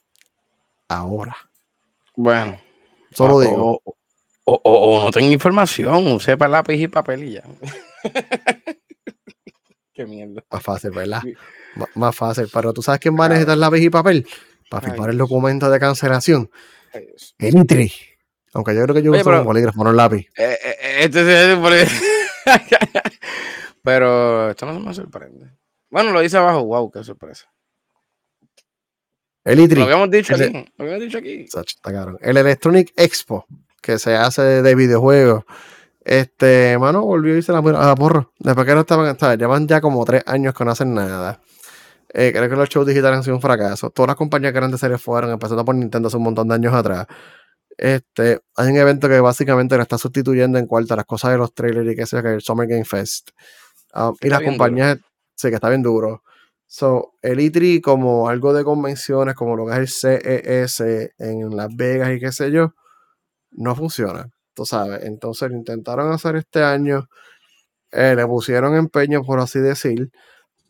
[0.88, 1.36] Ahora.
[2.16, 2.59] Bueno.
[3.11, 3.82] Solo digo.
[4.45, 7.43] O, no tengo información, sepa lápiz y papelilla.
[9.93, 10.43] Qué mierda.
[10.51, 11.22] Más fácil, ¿verdad?
[11.95, 12.49] Más fácil.
[12.51, 14.28] Pero tú sabes quién va a necesitar lápiz y papel
[14.69, 16.49] para firmar el documento de cancelación.
[17.38, 17.91] El ITRI.
[18.53, 20.28] Aunque yo creo que yo uso un bolígrafo, no un lápiz.
[20.38, 22.03] Eh, eh, eh, este es bolígrafo.
[23.84, 25.47] pero esto no me sorprende.
[25.89, 26.63] Bueno, lo dice abajo.
[26.63, 27.51] Wow, qué sorpresa.
[29.43, 29.80] El ITRI.
[29.80, 30.51] Lo habíamos dicho aquí.
[30.78, 31.45] Lo habíamos dicho aquí.
[32.21, 33.45] El Electronic Expo,
[33.82, 35.43] que se hace de videojuegos.
[36.05, 38.30] Este, mano, volvió a irse a la, porra.
[38.39, 41.41] Después que no estaban, estaban, llevan ya como tres años que no hacen nada.
[42.14, 43.89] Creo que los shows digitales han sido un fracaso.
[43.89, 47.07] Todas las compañías grandes se fueron, empezando por Nintendo hace un montón de años atrás.
[47.78, 51.38] Este, hay un evento que básicamente lo está sustituyendo en cuanto a las cosas de
[51.38, 53.32] los trailers y que sea que el Summer Game Fest.
[53.95, 54.99] Um, y las compañías,
[55.36, 56.24] sé que está bien duro.
[56.68, 61.70] So, el E3 como algo de convenciones, como lo que es el CES en Las
[61.76, 62.74] Vegas y qué sé yo,
[63.51, 65.03] no funciona, tú sabes.
[65.03, 67.07] Entonces lo intentaron hacer este año,
[67.91, 70.09] eh, le pusieron empeño, por así decir,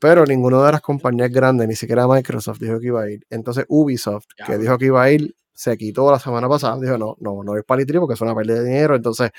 [0.03, 3.25] pero ninguna de las compañías grandes, ni siquiera Microsoft, dijo que iba a ir.
[3.29, 7.15] Entonces Ubisoft, que dijo que iba a ir, se quitó la semana pasada, dijo, no,
[7.21, 9.31] no, no es para el porque es una pérdida de dinero, entonces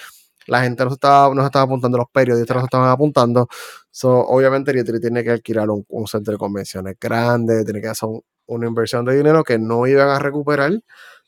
[0.47, 3.47] la gente nos estaba, nos estaba apuntando, los periodistas nos estaban apuntando,
[3.91, 8.09] so, obviamente el tiene que alquilar un, centro de convenciones grande, tiene que hacer
[8.47, 10.73] una inversión de dinero que no iban a recuperar,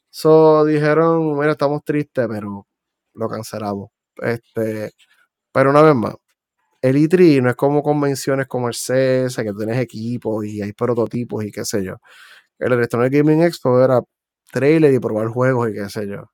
[0.08, 2.66] so dijeron, mira, estamos tristes, pero
[3.12, 4.92] lo cancelamos, este,
[5.52, 6.14] pero una vez más,
[6.82, 11.44] el E3 no es como convenciones como el CES, que tienes equipos y hay prototipos
[11.44, 11.96] y qué sé yo.
[12.58, 14.00] El Electronic Gaming Expo era
[14.52, 16.30] trailer y probar juegos y qué sé yo.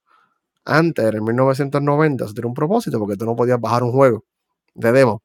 [0.64, 4.24] Antes, en 1990, eso tenía un propósito porque tú no podías bajar un juego
[4.74, 5.22] de demo.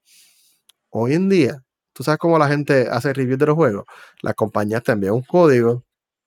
[0.89, 1.63] Hoy en día,
[1.93, 3.85] tú sabes cómo la gente hace reviews de los juegos.
[4.21, 5.83] Las compañías te envían un código,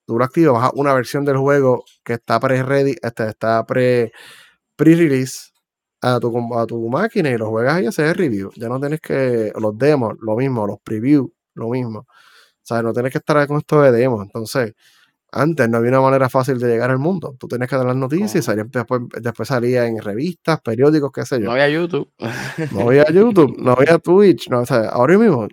[0.07, 5.50] tú lo activas, bajas una versión del juego que está pre-ready, este, está pre-release
[6.01, 8.51] a tu, a tu máquina y lo juegas y haces review.
[8.57, 12.01] Ya no tienes que, los demos, lo mismo, los previews, lo mismo.
[12.01, 12.07] O
[12.63, 14.23] sea, no tienes que estar con esto de demos.
[14.23, 14.75] Entonces,
[15.33, 17.37] antes no había una manera fácil de llegar al mundo.
[17.39, 21.39] Tú tenías que dar las noticias y después, después salía en revistas, periódicos, qué sé
[21.39, 21.47] yo.
[21.47, 22.11] No había YouTube.
[22.73, 24.49] no había YouTube, no había Twitch.
[24.49, 25.47] No, o sea, ahora mismo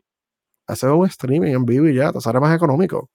[0.66, 3.10] hacer un streaming en vivo y ya, te sale más económico.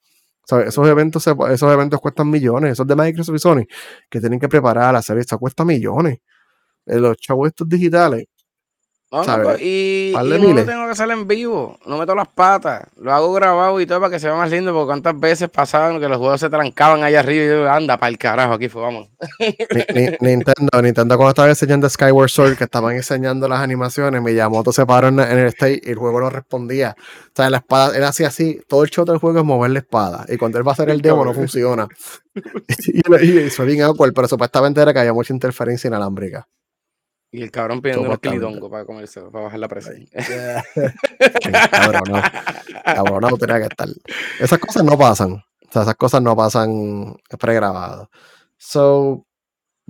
[0.65, 2.73] esos, eventos, esos eventos cuestan millones.
[2.73, 3.65] Esos de Microsoft y Sony
[4.09, 6.19] que tienen que preparar la serie, eso cuesta millones.
[6.87, 8.27] Eh, los chavos estos digitales
[9.13, 12.29] no, no, pues, y, y no lo tengo que hacer en vivo, no meto las
[12.29, 15.51] patas, lo hago grabado y todo para que se vea más lindo, porque cuántas veces
[15.51, 18.71] pasaban que los juegos se trancaban allá arriba y yo, anda, para el carajo, aquí
[18.71, 19.11] fue, vamos.
[20.21, 25.09] Nintendo, Nintendo cuando estaba enseñando Skyward Sword, que estaban enseñando las animaciones, Miyamoto se paró
[25.09, 26.97] en, en el stage y el juego no respondía.
[26.99, 29.81] O sea, la espada, él hacía así, todo el show del juego es mover la
[29.81, 31.87] espada, y cuando él va a hacer el demo no funciona.
[32.35, 36.49] y, y, y, fue bien pero supuestamente era que había mucha interferencia inalámbrica.
[37.35, 40.07] Y el cabrón pidiendo un clidongo para comerse, para bajar la presión.
[41.71, 42.23] cabrón, no.
[42.85, 43.89] Cabrón, no tenía que estar.
[44.39, 45.33] Esas cosas no pasan.
[45.33, 48.09] O sea, esas cosas no pasan pregrabadas.
[48.59, 49.25] So,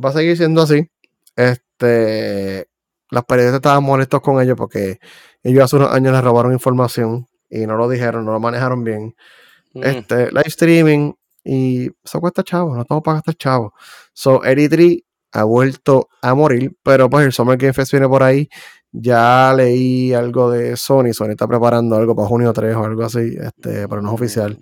[0.03, 0.88] va a seguir siendo así.
[1.34, 2.68] Este,
[3.11, 5.01] las periodistas estaban molestos con ellos porque
[5.43, 9.16] ellos hace unos años les robaron información y no lo dijeron, no lo manejaron bien.
[9.74, 9.82] Mm.
[9.82, 11.12] Este, live streaming
[11.43, 13.74] y eso cuesta chavo, no estamos para gastar chavo.
[14.12, 18.49] So, Eritri ha vuelto a morir, pero pues el Summer Game Fest viene por ahí.
[18.91, 23.37] Ya leí algo de Sony, Sony está preparando algo para junio 3 o algo así,
[23.41, 24.59] este, pero no es oficial.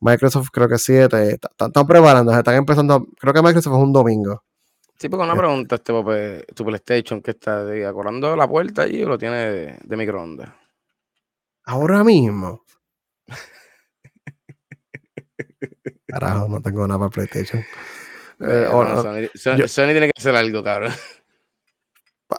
[0.00, 4.42] Microsoft creo que 7, están preparando, están empezando, creo que Microsoft es un domingo.
[4.98, 5.38] Sí, porque una eh.
[5.38, 9.96] pregunta, este, tu PlayStation, que está acordando la puerta allí o lo tiene de, de
[9.96, 10.50] microondas?
[11.64, 12.62] Ahora mismo.
[16.06, 17.62] Carajo, no tengo nada para PlayStation.
[18.40, 20.92] Eh, Sony, tiene que hacer algo, cabrón.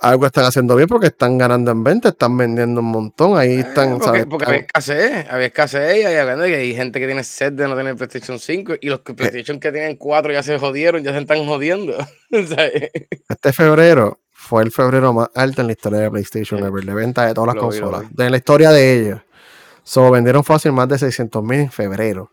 [0.02, 3.38] Algo están haciendo bien porque están ganando en venta, están vendiendo un montón.
[3.38, 4.00] Ahí eh, están.
[4.00, 7.76] porque, porque había escasez, había escasez y hay, hay gente que tiene sed de no
[7.76, 9.16] tener PlayStation 5 y los que eh.
[9.16, 11.96] PlayStation que tienen 4 ya se jodieron, ya se están jodiendo.
[12.30, 17.26] este febrero fue el febrero más alto en la historia de PlayStation ever, de venta
[17.26, 19.22] de todas las consolas, de la historia de ellos.
[19.84, 22.32] So, vendieron fácil más de 600 mil en febrero.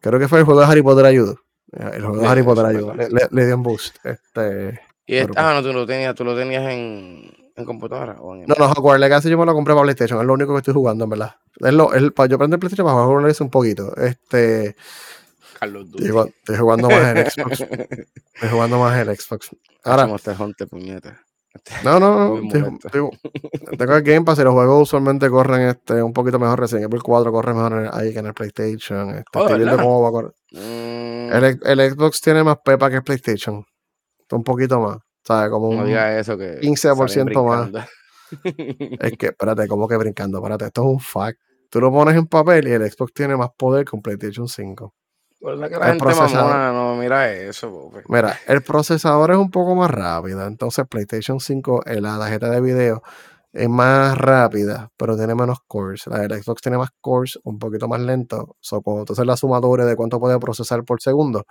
[0.00, 1.45] Creo que fue el juego de Harry Potter ayudo.
[1.76, 2.94] El juego de Harry Potter ayuda,
[3.30, 3.96] le, dio un boost.
[4.04, 8.16] Este, y ah, no, tú lo tenías, tú lo tenías en, en computadora.
[8.20, 10.52] O en no, no, Hogwarts Legacy yo me lo compré para PlayStation, es lo único
[10.52, 11.36] que estoy jugando, en verdad.
[11.60, 13.96] Es lo, es, para yo aprender PlayStation para jugar un poquito.
[13.96, 14.76] Este.
[15.58, 17.60] Carlos estoy, estoy, jugando más en Xbox.
[18.34, 19.50] estoy jugando más en Xbox.
[19.84, 20.14] Ahora.
[20.14, 21.26] Este puñeta.
[21.84, 22.50] No, no, no.
[23.78, 26.60] tengo el Game Pass y los juegos usualmente corren este, un poquito mejor.
[26.60, 29.10] Recién el 4 corre mejor ahí que en el PlayStation.
[29.10, 30.32] Este, oh, estoy viendo cómo va a correr.
[30.56, 31.32] Mm.
[31.64, 33.64] El, Xbox tiene más pepa que el PlayStation.
[34.30, 34.98] Un poquito más.
[35.22, 35.50] ¿Sabes?
[35.50, 37.86] Como un eso que 15% más.
[38.44, 40.38] es que, espérate, ¿cómo que brincando?
[40.38, 41.38] Espérate, esto es un fact.
[41.68, 44.94] Tú lo pones en papel y el Xbox tiene más poder que un PlayStation 5.
[45.40, 47.90] Por la que la gente mamona no mira eso.
[47.92, 48.04] Pues.
[48.08, 50.46] Mira, el procesador es un poco más rápido.
[50.46, 53.02] Entonces, PlayStation 5, eh, la tarjeta de video
[53.56, 56.06] es más rápida, pero tiene menos cores.
[56.08, 58.56] La del Xbox tiene más cores, un poquito más lento.
[58.60, 61.46] So, cuando tú haces la sumatoria de cuánto puede procesar por segundo,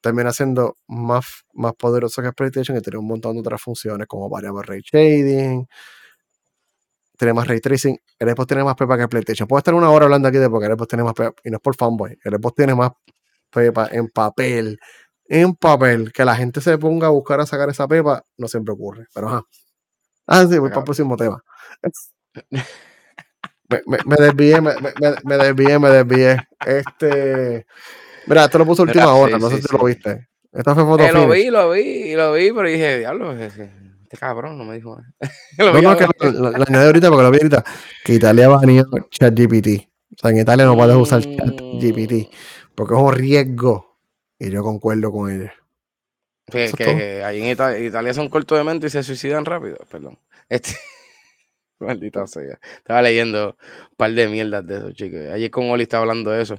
[0.00, 4.28] termina siendo más, más poderoso que PlayStation y tiene un montón de otras funciones como
[4.30, 5.66] variable ray shading,
[7.18, 7.98] tiene más ray tracing.
[8.18, 9.48] El Xbox tiene más pepa que PlayStation.
[9.48, 11.56] Puedo estar una hora hablando aquí de porque el Xbox tiene más pepa, y no
[11.56, 12.18] es por fanboy.
[12.24, 12.92] El Xbox tiene más
[13.50, 14.78] pepa en papel,
[15.24, 16.12] en papel.
[16.12, 19.06] Que la gente se ponga a buscar a sacar esa pepa, no siempre ocurre.
[19.14, 19.42] Pero ajá.
[20.26, 21.42] Ah, sí, voy para el próximo tema.
[23.68, 24.74] Me, me, desvié, me,
[25.24, 26.36] me, desvié, me desvié.
[26.64, 27.66] Este.
[28.28, 30.28] Mira, esto lo puse última hora, no sé si lo viste.
[30.52, 31.02] Esta fue foto.
[31.02, 34.96] Eh, lo vi, lo vi, lo vi, pero dije, diablo, este cabrón no me dijo
[34.96, 35.12] nada.
[35.58, 37.64] no, no, que la, añadí ahorita porque lo vi ahorita,
[38.04, 39.88] que Italia va a venir ChatGPT.
[40.14, 42.74] O sea, en Italia no puedes usar ChatGPT mm.
[42.74, 43.98] porque es un riesgo.
[44.38, 45.52] Y yo concuerdo con ella.
[46.50, 49.78] Que, que, ahí en Italia, Italia, son cortos de mente y se suicidan rápido.
[49.90, 50.18] Perdón.
[50.48, 50.76] Este.
[51.80, 52.58] Maldita sea.
[52.76, 53.56] Estaba leyendo
[53.90, 55.20] un par de mierdas de esos chicos.
[55.32, 56.56] Ayer con Oli estaba hablando de eso.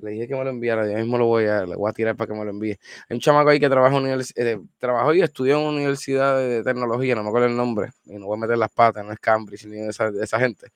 [0.00, 2.16] Le dije que me lo enviara, yo mismo lo voy a, le voy a tirar
[2.16, 2.78] para que me lo envíe.
[3.08, 6.62] Hay un chamaco ahí que trabaja en eh, trabajó y estudió en una universidad de
[6.62, 9.18] tecnología, no me acuerdo el nombre, y no voy a meter las patas, no es
[9.18, 10.68] Cambridge ni de esa, de esa gente.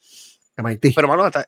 [0.57, 0.93] MIT.
[0.95, 1.47] Pero malo está.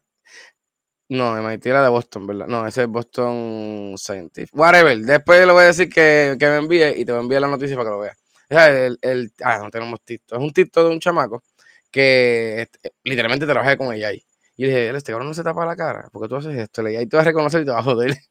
[1.14, 2.46] No, MIT era de Boston, ¿verdad?
[2.46, 4.54] No, ese es Boston Scientific.
[4.54, 4.98] Whatever.
[4.98, 7.48] Después le voy a decir que, que me envíe y te voy a enviar la
[7.48, 8.16] noticia para que lo veas.
[8.48, 10.38] El, ah, no tenemos TikTok.
[10.38, 11.42] Es un TikTok de un chamaco
[11.90, 14.24] que este, literalmente trabajé con ella ahí.
[14.56, 17.06] Y dije, este cabrón no se tapa la cara, porque tú haces esto, y ahí
[17.06, 18.16] te vas a reconocer y te vas a joder.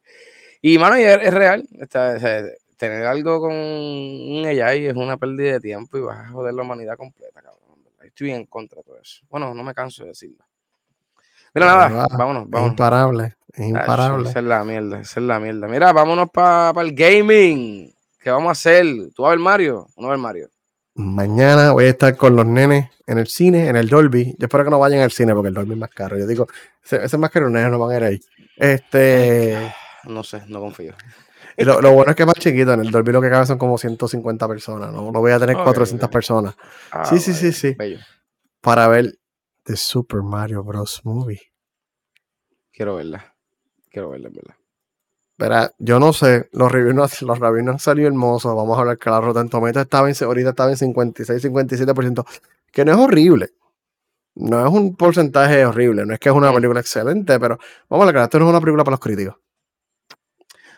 [0.66, 1.68] Y mano, es, real,
[2.78, 6.62] tener algo con un AI es una pérdida de tiempo y vas a joder la
[6.64, 7.84] humanidad completa, cabrón.
[8.02, 9.26] Estoy en contra de todo eso.
[9.30, 10.46] Bueno, no me canso de decirlo.
[11.54, 12.66] Mira, nada, vámonos, vámonos.
[12.66, 14.30] Es imparable, es imparable.
[14.30, 15.68] esa es la mierda, esa es la mierda.
[15.68, 17.94] Mira, vámonos para el gaming.
[18.20, 18.86] ¿Qué vamos a hacer?
[19.14, 20.50] ¿Tú vas a ver Mario o no vas a ver Mario?
[20.96, 24.36] Mañana voy a estar con los nenes en el cine, en el Dolby.
[24.38, 26.18] Yo espero que no vayan al cine porque el Dolby es más caro.
[26.18, 26.48] Yo digo,
[26.84, 28.20] ese, es más caro, los nenes no van a ir ahí.
[28.56, 29.74] Este.
[30.06, 30.94] no sé, no confío.
[31.58, 33.60] Y lo, bueno es que es más chiquito, en el Dolby lo que cabe son
[33.60, 36.56] como 150 personas, no, no voy a tener 400 personas.
[36.92, 37.76] Ah, sí, sí, sí, sí.
[38.60, 39.14] Para ver
[39.64, 41.02] The Super Mario Bros.
[41.04, 41.42] Movie.
[42.72, 43.36] Quiero verla.
[43.90, 44.56] Quiero verla, verdad.
[45.38, 48.56] Verá, yo no sé, los reviews, los reviews han salido hermosos.
[48.56, 52.26] Vamos a hablar que la Rotten Tomatoes estaba en, ahorita estaba en 56, 57%,
[52.72, 53.50] que no es horrible.
[54.36, 58.12] No es un porcentaje horrible, no es que es una película excelente, pero vamos a
[58.12, 59.36] ver que esto no es una película para los críticos.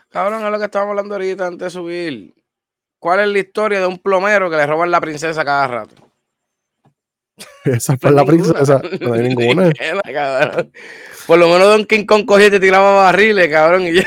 [0.10, 2.36] Cabrón, es lo que estábamos hablando ahorita antes de subir.
[3.00, 6.05] ¿Cuál es la historia de un plomero que le roban la princesa cada rato?
[7.66, 8.82] Esa fue la princesa.
[9.02, 9.72] No hay ninguna.
[11.28, 13.88] Por lo menos Don King Kong cogía y te tiraba barriles, cabrón.
[13.88, 14.02] Y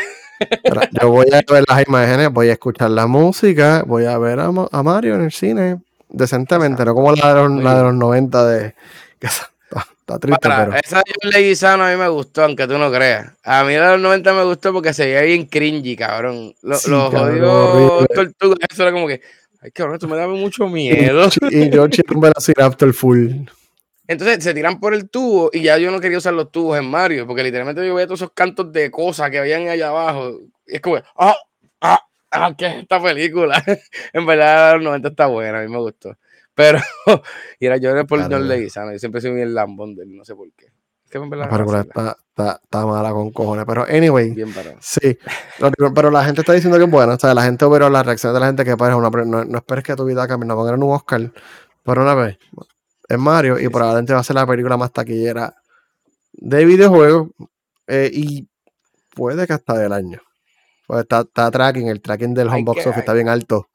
[1.01, 4.51] yo voy a ver las imágenes, voy a escuchar la música, voy a ver a,
[4.83, 8.75] Mario en el cine decentemente, no como la de los, la de los 90 de...
[10.09, 10.75] Está, triste, pero...
[10.75, 13.31] Esa John Leguizano a mí me gustó, aunque tú no creas.
[13.45, 16.55] A mí la de los 90 me gustó porque se veía bien cringy, cabrón.
[16.63, 19.21] Los jodidos tortugas, eso era como que...
[19.61, 21.29] Ay, cabrón, esto me daba mucho miedo.
[21.51, 23.49] y yo, chico, Velociraptor full.
[24.07, 26.87] Entonces se tiran por el tubo y ya yo no quería usar los tubos en
[26.87, 30.41] Mario, porque literalmente yo veía todos esos cantos de cosas que habían allá abajo.
[30.67, 31.37] Y es como, ah,
[31.83, 32.01] ah,
[32.31, 33.63] ah, ¿qué es esta película?
[34.15, 36.17] en verdad, los 90 está buena, a mí me gustó.
[36.55, 36.81] Pero,
[37.61, 40.25] y era yo era por John Leguizano, yo siempre soy bien lambón de él, no
[40.25, 40.73] sé por qué.
[41.11, 45.19] Que la película está, está, está, mala con cojones, pero anyway, bien sí,
[45.95, 48.35] pero la gente está diciendo que es buena, o sea, la gente, pero la reacción
[48.35, 50.83] de la gente que pues, una, no, no esperes que tu vida cambie, no pongan
[50.83, 51.33] un Oscar
[51.83, 52.39] por una vez
[53.09, 55.55] es Mario y probablemente va a ser la película más taquillera
[56.33, 57.29] de videojuegos
[57.87, 58.47] eh, y
[59.15, 60.21] puede que hasta del año.
[60.87, 63.69] Pues está, tracking, el tracking del homebox office está bien alto.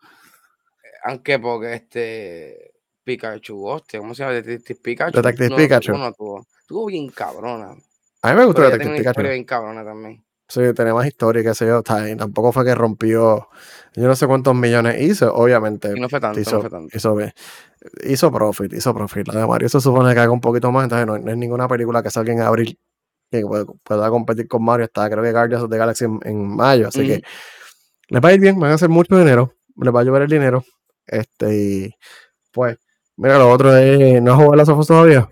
[1.03, 2.73] Aunque porque este
[3.03, 4.35] Pikachu, hostia, ¿cómo se llama?
[4.35, 5.21] Detective Pikachu.
[5.21, 5.93] Detective Pikachu.
[6.73, 7.75] Estuvo, bien cabrona.
[8.21, 9.21] A mí me gustó Detective Pikachu.
[9.21, 10.23] bien cabrona también.
[10.47, 11.81] Sí, tiene más historia, qué sé yo.
[11.83, 13.47] tampoco fue que rompió,
[13.95, 15.89] yo no sé cuántos millones hizo, obviamente.
[15.99, 16.95] no fue tanto, hizo, no fue tanto.
[16.95, 17.17] Hizo,
[18.03, 19.27] hizo, profit, hizo profit.
[19.29, 22.03] La de Mario se supone que haga un poquito más, entonces no, es ninguna película
[22.03, 22.77] que salga en abril
[23.31, 23.41] que
[23.83, 24.85] pueda, competir con Mario.
[24.85, 27.23] Está, creo que Guardians of the Galaxy en, mayo, así que
[28.09, 30.29] les va a ir bien, van a hacer mucho dinero, les va a llover el
[30.29, 30.63] dinero.
[31.07, 31.95] Este, y
[32.51, 32.77] pues,
[33.15, 35.27] mira, lo otro es, ¿no has jugado las Sofos todavía?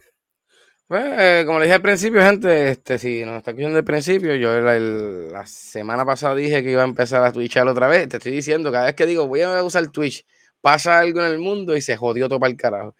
[0.91, 4.35] Pues, eh, como le dije al principio, gente, este, si nos está escuchando al principio,
[4.35, 8.09] yo la semana pasada dije que iba a empezar a twitchar otra vez.
[8.09, 10.25] Te estoy diciendo, cada vez que digo voy a usar Twitch,
[10.59, 12.93] pasa algo en el mundo y se jodió todo para el carajo.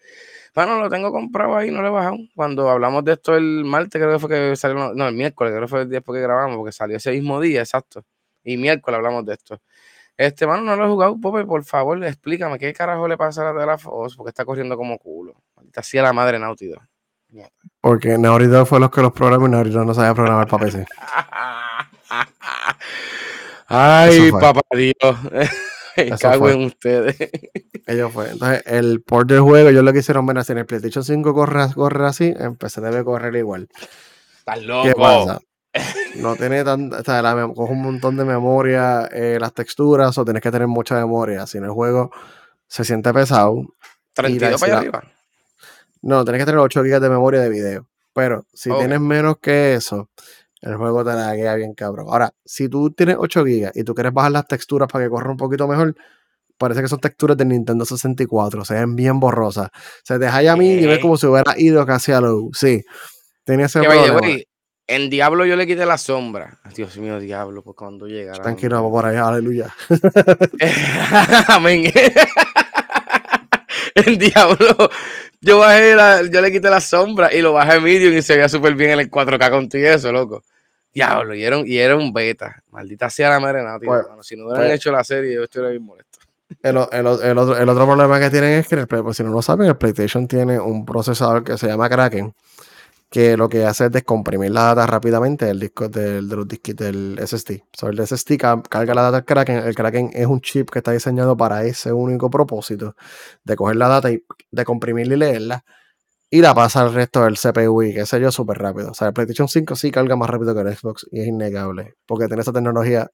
[0.54, 2.16] Bueno, lo tengo comprado ahí, no lo he bajado.
[2.34, 5.64] Cuando hablamos de esto el martes, creo que fue que salió, no, el miércoles, creo
[5.64, 8.06] que fue el día después que grabamos, porque salió ese mismo día, exacto.
[8.42, 9.60] Y miércoles hablamos de esto.
[10.16, 13.52] Este, mano, no lo he jugado, Pope, por favor, explícame qué carajo le pasa a
[13.52, 15.34] la de la Fox, porque está corriendo como culo.
[15.56, 16.70] Maldita sea la madre Naughty
[17.80, 20.86] porque Naughty fue los que los programó y Naughty no sabía programar para PC.
[23.68, 25.16] Ay, papá Dios.
[26.20, 27.16] Cago en ustedes.
[27.86, 28.30] Ellos fue.
[28.30, 30.52] Entonces, el port del juego, ellos lo quisieron ver así.
[30.52, 33.68] En el PlayStation 5 corre, corre así, en PC debe correr igual.
[34.38, 34.84] Estás loco.
[34.84, 35.40] ¿Qué pasa?
[36.16, 37.00] No tiene tanta.
[37.00, 37.22] O sea,
[37.54, 41.46] coge un montón de memoria, eh, las texturas, o tienes que tener mucha memoria.
[41.46, 42.12] Si en el juego
[42.68, 43.62] se siente pesado.
[44.14, 45.02] 32 para allá arriba.
[46.02, 47.88] No, tenés que tener 8 GB de memoria de video.
[48.12, 50.10] Pero si tienes menos que eso,
[50.60, 52.06] el juego te la queda bien cabrón.
[52.10, 55.30] Ahora, si tú tienes 8 GB y tú quieres bajar las texturas para que corra
[55.30, 55.94] un poquito mejor,
[56.58, 59.70] parece que son texturas de Nintendo 64, se ven bien borrosas.
[60.04, 62.50] Se deja a mí y ves como si hubiera ido casi a lo.
[62.52, 62.84] Sí,
[63.44, 64.20] tenía ese problema.
[64.86, 66.60] en Diablo yo le quité la sombra.
[66.76, 68.34] Dios mío, Diablo, pues cuando llega.
[68.34, 69.74] Tranquilo, vamos por allá, aleluya.
[71.48, 71.92] Amén.
[73.94, 74.90] en Diablo,
[75.42, 78.48] yo bajé la, yo le quité la sombra y lo bajé medium y se veía
[78.48, 80.42] súper bien en el 4K contigo y eso, loco.
[80.94, 82.62] Diablo, y era, un, y era un beta.
[82.70, 83.90] Maldita sea la madre nada, tío.
[84.22, 86.18] si no hubieran pues hecho la serie, yo estuviera bien molesto.
[86.62, 89.42] El, el, el, otro, el otro problema que tienen es que, pues, si no lo
[89.42, 92.32] saben, el PlayStation tiene un procesador que se llama Kraken,
[93.12, 97.20] que lo que hace es descomprimir la data rápidamente del disco del, de los del
[97.22, 97.62] SSD.
[97.70, 99.58] So, el SSD carga la data al Kraken.
[99.58, 102.96] El Kraken es un chip que está diseñado para ese único propósito
[103.44, 105.64] de coger la data y de comprimirla y leerla
[106.30, 108.92] y la pasa al resto del CPU y qué sé yo súper rápido.
[108.92, 111.96] O sea, el PlayStation 5 sí carga más rápido que el Xbox y es innegable
[112.06, 113.10] porque tiene esa tecnología,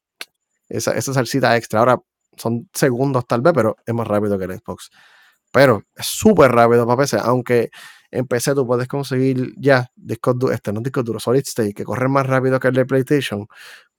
[0.68, 1.80] esa, esa salsita extra.
[1.80, 1.98] Ahora
[2.36, 4.90] son segundos tal vez, pero es más rápido que el Xbox.
[5.50, 7.70] Pero es súper rápido para PC, aunque
[8.10, 11.84] en PC tú puedes conseguir ya discos duros, este no discos duros, solid state, que
[11.84, 13.46] corren más rápido que el de PlayStation,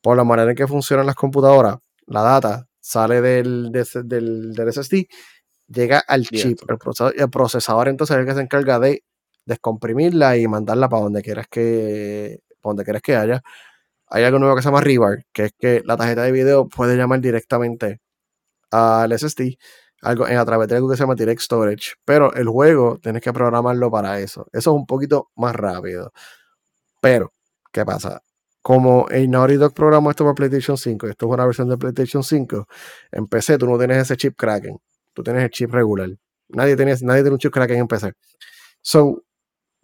[0.02, 5.08] por la manera en que funcionan las computadoras, la data sale del, del, del SSD,
[5.68, 9.04] llega al chip, el procesador, el procesador entonces es el que se encarga de
[9.46, 13.42] descomprimirla y mandarla para donde quieras que, donde quieras que haya.
[14.08, 16.98] hay algo nuevo que se llama Rebar, que es que la tarjeta de video puede
[16.98, 18.02] llamar directamente
[18.72, 19.58] al SSD
[20.02, 23.34] algo a través de algo que se llama Direct Storage, pero el juego tienes que
[23.34, 24.48] programarlo para eso.
[24.52, 26.12] Eso es un poquito más rápido.
[27.02, 27.32] Pero,
[27.72, 28.22] ¿qué pasa?
[28.62, 32.24] Como el Naughty Dog programó esto para PlayStation 5, esto es una versión de PlayStation
[32.24, 32.68] 5,
[33.12, 34.78] en PC tú no tienes ese chip Kraken,
[35.14, 36.10] tú tienes el chip regular.
[36.50, 38.14] Nadie tiene, nadie tiene un chip Kraken en PC.
[38.82, 39.24] So,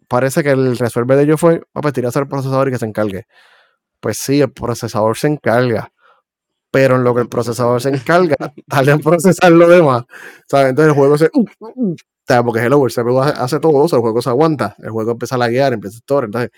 [0.08, 3.26] parece que el resuelve de ello fue, a pues al procesador y que se encargue.
[4.00, 5.90] Pues sí, el procesador se encarga,
[6.70, 8.36] pero en lo que el procesador se encarga,
[8.66, 10.04] darle a procesar lo demás.
[10.48, 10.70] ¿sabes?
[10.70, 11.30] Entonces el juego se.
[11.32, 11.96] Uh, uh, uh,
[12.44, 15.38] porque Hello, el CPU hace todo eso, el juego se aguanta, el juego empieza a
[15.38, 16.24] laguear, empieza a estar.
[16.24, 16.50] Entonces,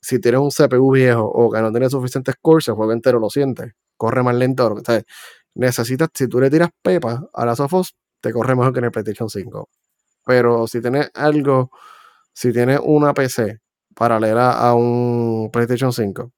[0.00, 3.28] si tienes un CPU viejo o que no tiene suficientes cores, el juego entero lo
[3.28, 4.80] siente, corre más lento.
[4.84, 5.04] ¿sabes?
[5.54, 8.90] Necesitas, si tú le tiras pepa a la Sofos, te corre mejor que en el
[8.92, 9.68] PlayStation 5.
[10.24, 11.70] Pero si tienes algo,
[12.32, 13.60] si tienes una PC
[13.94, 16.32] paralela a un PlayStation 5,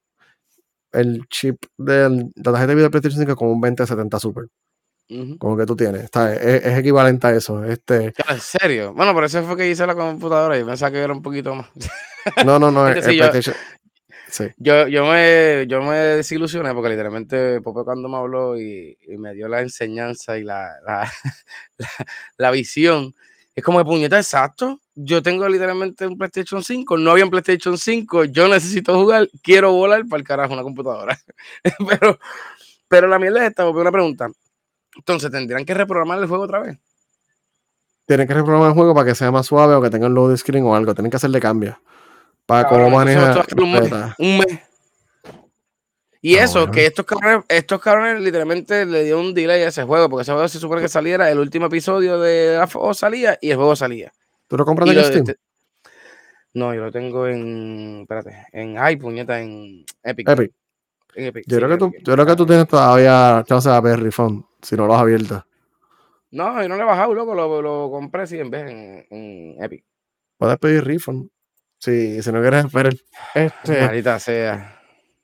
[0.92, 4.44] el chip de la tarjeta de video de PlayStation 5 como un 2070 Super.
[5.38, 6.04] Como que tú tienes.
[6.04, 7.64] Está, es, equivalente a eso.
[7.64, 8.14] Este...
[8.28, 8.94] ¿En serio?
[8.94, 11.68] Bueno, por eso fue que hice la computadora y pensaba que era un poquito más.
[12.46, 12.86] No, no, no.
[12.88, 13.02] el
[14.30, 14.44] sí.
[14.56, 19.34] yo, yo, me, yo me desilusioné porque literalmente Pope cuando me habló y, y me
[19.34, 21.12] dio la enseñanza y la, la,
[22.36, 23.16] la, visión,
[23.54, 24.80] es como de puñeta exacto.
[24.94, 29.72] Yo tengo literalmente un PlayStation 5, no había un PlayStation 5, yo necesito jugar, quiero
[29.72, 31.18] volar para el carajo una computadora.
[31.88, 32.18] pero,
[32.88, 34.30] pero la mierda es esta, una pregunta.
[34.96, 36.78] Entonces, ¿tendrían que reprogramar el juego otra vez?
[38.06, 40.36] Tienen que reprogramar el juego para que sea más suave o que tenga un load
[40.36, 40.94] screen o algo.
[40.94, 41.76] Tienen que hacerle cambios.
[42.44, 43.46] Para cómo manejar.
[44.18, 44.60] Un mes.
[46.24, 50.08] Y eso, que estos cabrones, estos cabrones literalmente le dio un delay a ese juego,
[50.08, 53.50] porque ese juego se supone que saliera, el último episodio de la o salía y
[53.50, 54.12] el juego salía.
[54.46, 55.36] ¿Tú lo compras en Steam?
[56.54, 58.02] No, yo lo tengo en.
[58.02, 60.28] Espérate, en ay, puñeta, en Epic.
[61.14, 61.44] Epic.
[61.44, 64.76] yo, creo que tú, yo creo que tú tienes todavía chance de ver refund si
[64.76, 65.44] no lo has abierto.
[66.30, 69.62] No, yo no le he bajado, loco, lo, lo compré sí en vez en, en
[69.64, 69.84] Epic.
[70.38, 71.28] Puedes pedir refund.
[71.78, 72.94] Sí, si no quieres esperar.
[73.34, 74.81] Este, Marita sea.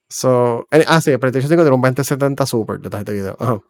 [0.08, 3.64] So, eh, ah, sí, el PlayStation 5 tiene un 2070 Super de tarjeta de video.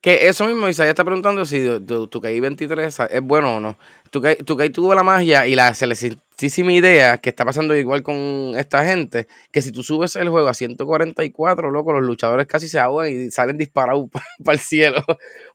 [0.00, 3.78] Que eso mismo, Isaías está preguntando si tu, tu, 23 es bueno o no.
[4.10, 8.84] Tu, tu tuvo la magia y la excelentísima idea que está pasando igual con esta
[8.84, 13.10] gente, que si tú subes el juego a 144, loco, los luchadores casi se ahogan
[13.10, 14.06] y salen disparados
[14.44, 15.04] para el cielo.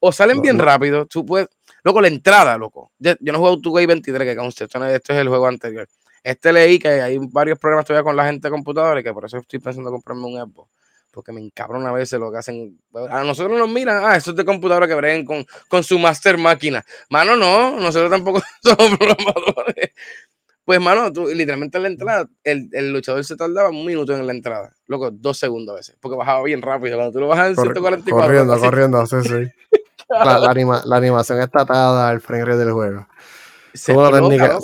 [0.02, 1.06] O salen bien rápido.
[1.06, 1.48] Tú puedes,
[1.84, 2.92] loco, la entrada, loco.
[3.00, 5.88] Yo, no juego tu 23, que conste, esto es el juego anterior.
[6.24, 9.38] Este leí que hay varios problemas todavía con la gente de computadores, que por eso
[9.38, 10.72] estoy pensando en comprarme un Xbox.
[11.12, 12.80] Porque me encabrona a veces lo que hacen.
[13.10, 16.38] A nosotros nos miran, ah, eso es de computadora que breguen con, con su master
[16.38, 16.84] máquina.
[17.10, 19.92] Mano, no, nosotros tampoco somos programadores.
[20.66, 24.26] Pues, mano, tú, literalmente en la entrada, el, el, luchador se tardaba un minuto en
[24.26, 24.74] la entrada.
[24.88, 26.96] Loco, dos segundos a veces, porque bajaba bien rápido.
[26.96, 28.26] Cuando tú lo bajas en 144.
[28.26, 29.80] Corriendo, corriendo, sí, sí.
[30.10, 33.08] la, la, anima, la, animación está atada al frame rate del juego
[33.74, 34.60] son, una técnica,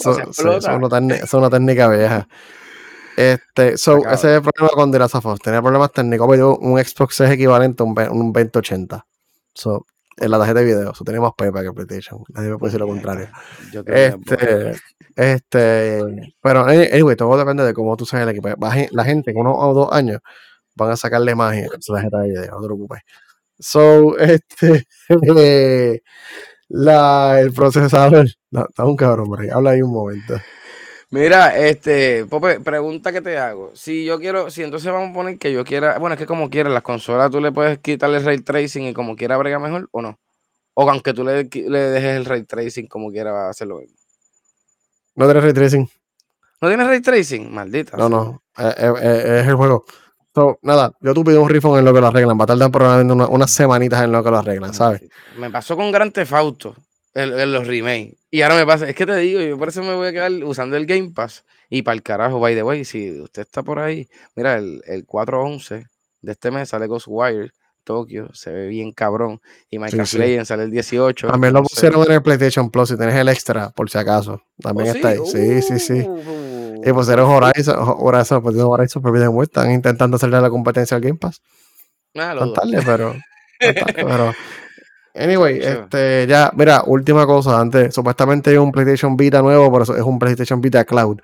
[1.28, 2.28] son, una técnica vieja.
[3.18, 5.40] Este, so, ese es el problema con The Last of Us.
[5.40, 6.28] Tenía problemas técnicos.
[6.30, 9.06] Pero un Xbox es equivalente a un, un 2080.
[9.54, 9.86] So,
[10.18, 10.96] en la tarjeta de video.
[10.96, 12.24] So, tenemos pepa que PlayStation.
[12.30, 13.28] Nadie me puede decir lo contrario.
[13.86, 14.76] Este,
[15.16, 18.50] este, pero anyway, todo depende de cómo tú sabes el equipo.
[18.92, 20.22] La gente con uno o dos años
[20.76, 22.52] van a sacarle magia a su tarjeta de video.
[22.52, 23.02] No te preocupes.
[23.60, 26.02] So, este, eh,
[26.70, 28.28] la, el procesador.
[28.52, 29.52] está un cabrón, hombre.
[29.52, 30.36] Habla ahí un momento.
[31.12, 33.72] Mira, este, Pope, pregunta que te hago.
[33.74, 36.52] Si yo quiero, si entonces vamos a poner que yo quiera, bueno, es que como
[36.52, 39.90] quieras, las consolas tú le puedes quitarle el ray tracing y como quiera brega mejor
[39.92, 40.20] o no.
[40.76, 43.80] O aunque tú le, le dejes el ray tracing como quiera va a hacer lo
[43.80, 43.98] mismo.
[45.16, 45.90] No tienes ray tracing.
[46.62, 47.52] ¿No tienes ray tracing?
[47.52, 47.98] Maldita.
[47.98, 48.44] No, no.
[48.58, 49.86] Eh, eh, eh, es el juego.
[50.34, 52.40] So, nada, yo tuve un refund en lo que lo arreglan.
[52.40, 55.02] Va a tardar probablemente unas semanitas en lo que lo arreglan, ¿sabes?
[55.38, 56.76] Me pasó con Grand Theft Auto
[57.14, 58.16] en, los remakes.
[58.32, 60.32] Y ahora me pasa, es que te digo, yo por eso me voy a quedar
[60.44, 61.44] usando el Game Pass.
[61.70, 65.06] Y para el carajo, by the way, si usted está por ahí, mira, el, el
[65.06, 65.86] 411
[66.22, 67.52] de este mes sale Ghostwire
[67.84, 69.42] Tokio, se ve bien cabrón.
[69.70, 71.28] Y Minecraft sí, sale el 18.
[71.28, 74.42] También lo pusieron en el PlayStation Plus, si tienes el extra, por si acaso.
[74.62, 75.20] También ¿Oh, está ahí.
[75.26, 76.02] Sí, sí, sí.
[76.08, 76.59] Uh.
[76.84, 81.18] Y pues eres Horizon, Horizon, pues Horizon Forbidden Están intentando hacerle la competencia al Game
[81.18, 81.42] Pass.
[82.16, 83.16] Ah, Contarle, pero,
[83.96, 84.34] pero.
[85.16, 90.04] Anyway, este, ya, mira, última cosa, antes, supuestamente hay un PlayStation Vita nuevo, pero es
[90.04, 91.20] un PlayStation Vita Cloud.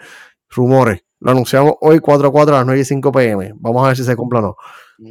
[0.50, 1.04] Rumores.
[1.20, 3.54] Lo anunciamos hoy 4 a las 9 y 5 pm.
[3.56, 4.56] Vamos a ver si se cumple o no.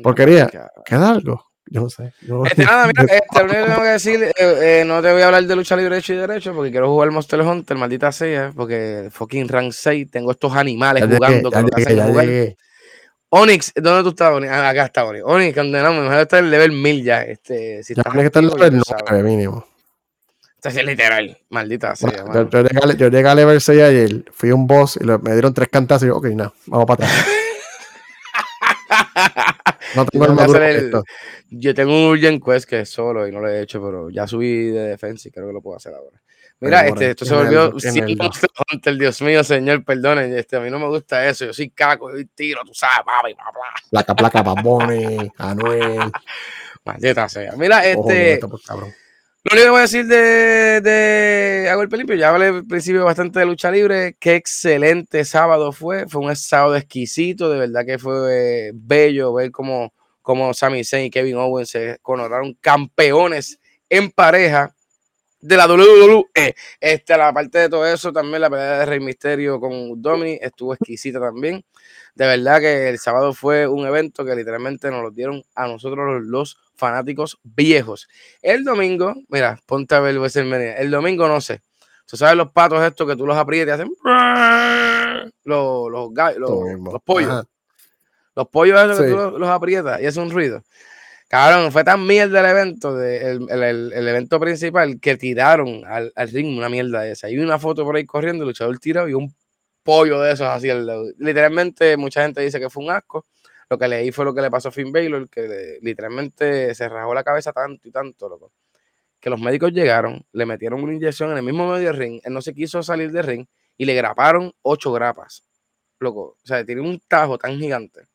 [0.02, 0.48] Porquería.
[0.84, 1.53] ¿Queda algo?
[1.66, 2.12] Yo no sé.
[2.46, 5.22] Este, nada, mira, este, lo único que tengo que decir, eh, eh, no te voy
[5.22, 8.52] a hablar de lucha libre hecho y derecho porque quiero jugar Monster Hunter, maldita sea,
[8.54, 11.50] porque fucking rank 6, tengo estos animales jugando.
[11.50, 12.56] que
[13.30, 14.52] Onyx, ¿dónde tú estás, Onyx?
[14.52, 15.24] Ah, acá está Onyx.
[15.26, 17.22] Onyx, condenamos, mejor está en el level 1000 ya.
[17.22, 19.04] Este, si Ya estás que estar en el ya level tú sabes.
[19.10, 19.66] 9 mínimo.
[20.62, 22.10] Esto es literal, maldita sea.
[22.10, 22.48] Yo, mano.
[22.48, 25.32] yo llegué, a- yo llegué a level 6 ayer, fui a un boss y me
[25.32, 27.26] dieron tres cantazos y yo, ok, no, vamos para atrás.
[29.94, 30.92] No tengo armadura el-.
[31.50, 34.26] Yo tengo un Urgent Quest que es solo y no lo he hecho, pero ya
[34.26, 36.20] subí de defensa y creo que lo puedo hacer ahora.
[36.60, 38.18] Mira, este, esto se volvió el
[38.72, 42.08] Hunter, Dios mío, señor, perdonen, este, a mí no me gusta eso, yo soy caco,
[42.10, 43.62] yo soy tiro, tú sabes, papi, bla, bla.
[43.90, 46.10] Placa, placa, Babone, Anuel.
[46.84, 47.54] Maldita sea.
[47.56, 48.62] Mira, este, pues.
[49.44, 53.04] Lo único que voy a decir de, de A Golpe Limpio, ya hablé al principio
[53.04, 54.16] bastante de lucha libre.
[54.18, 56.08] Qué excelente sábado fue.
[56.08, 57.50] Fue un sábado exquisito.
[57.50, 59.92] De verdad que fue eh, bello ver cómo,
[60.22, 64.74] cómo Sami Zayn y Kevin Owens se coronaron campeones en pareja
[65.42, 66.54] de la WWE.
[66.80, 70.72] Este, la parte de todo eso, también la pelea de Rey Misterio con Dominic estuvo
[70.72, 71.62] exquisita también.
[72.14, 76.22] De verdad que el sábado fue un evento que literalmente nos lo dieron a nosotros
[76.22, 78.08] los fanáticos viejos.
[78.42, 80.76] El domingo, mira, ponte a ver WrestleMania.
[80.76, 81.60] El domingo no sé.
[82.06, 83.92] Tú sabes los patos estos que tú los aprietas y hacen
[85.44, 86.50] los, los, los,
[86.92, 87.30] los pollos.
[87.30, 87.44] Ajá.
[88.36, 90.62] Los pollos esos que tú los, los aprietas y hace un ruido.
[91.28, 95.82] Cabrón, fue tan mierda el evento, de, el, el- el- el evento principal, que tiraron
[95.86, 97.28] al, al ring una mierda de esa.
[97.28, 99.34] Hay una foto por ahí corriendo, el luchador tirado y un
[99.82, 100.68] pollo de esos así.
[101.18, 103.24] Literalmente, mucha gente dice que fue un asco.
[103.68, 107.14] Lo que leí fue lo que le pasó a Finn Balor, que literalmente se rajó
[107.14, 108.52] la cabeza tanto y tanto, loco.
[109.20, 112.32] Que los médicos llegaron, le metieron una inyección en el mismo medio del ring, él
[112.32, 113.46] no se quiso salir del ring
[113.76, 115.44] y le graparon ocho grapas.
[115.98, 118.06] Loco, o sea, tiene un tajo tan gigante.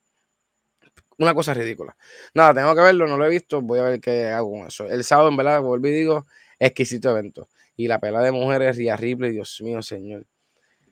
[1.17, 1.95] Una cosa ridícula.
[2.33, 4.85] Nada, tengo que verlo, no lo he visto, voy a ver qué hago con eso.
[4.85, 6.25] El sábado, en verdad, vuelvo y digo,
[6.57, 7.49] exquisito evento.
[7.75, 10.25] Y la pelea de mujeres, Ria Ripley, Dios mío, señor.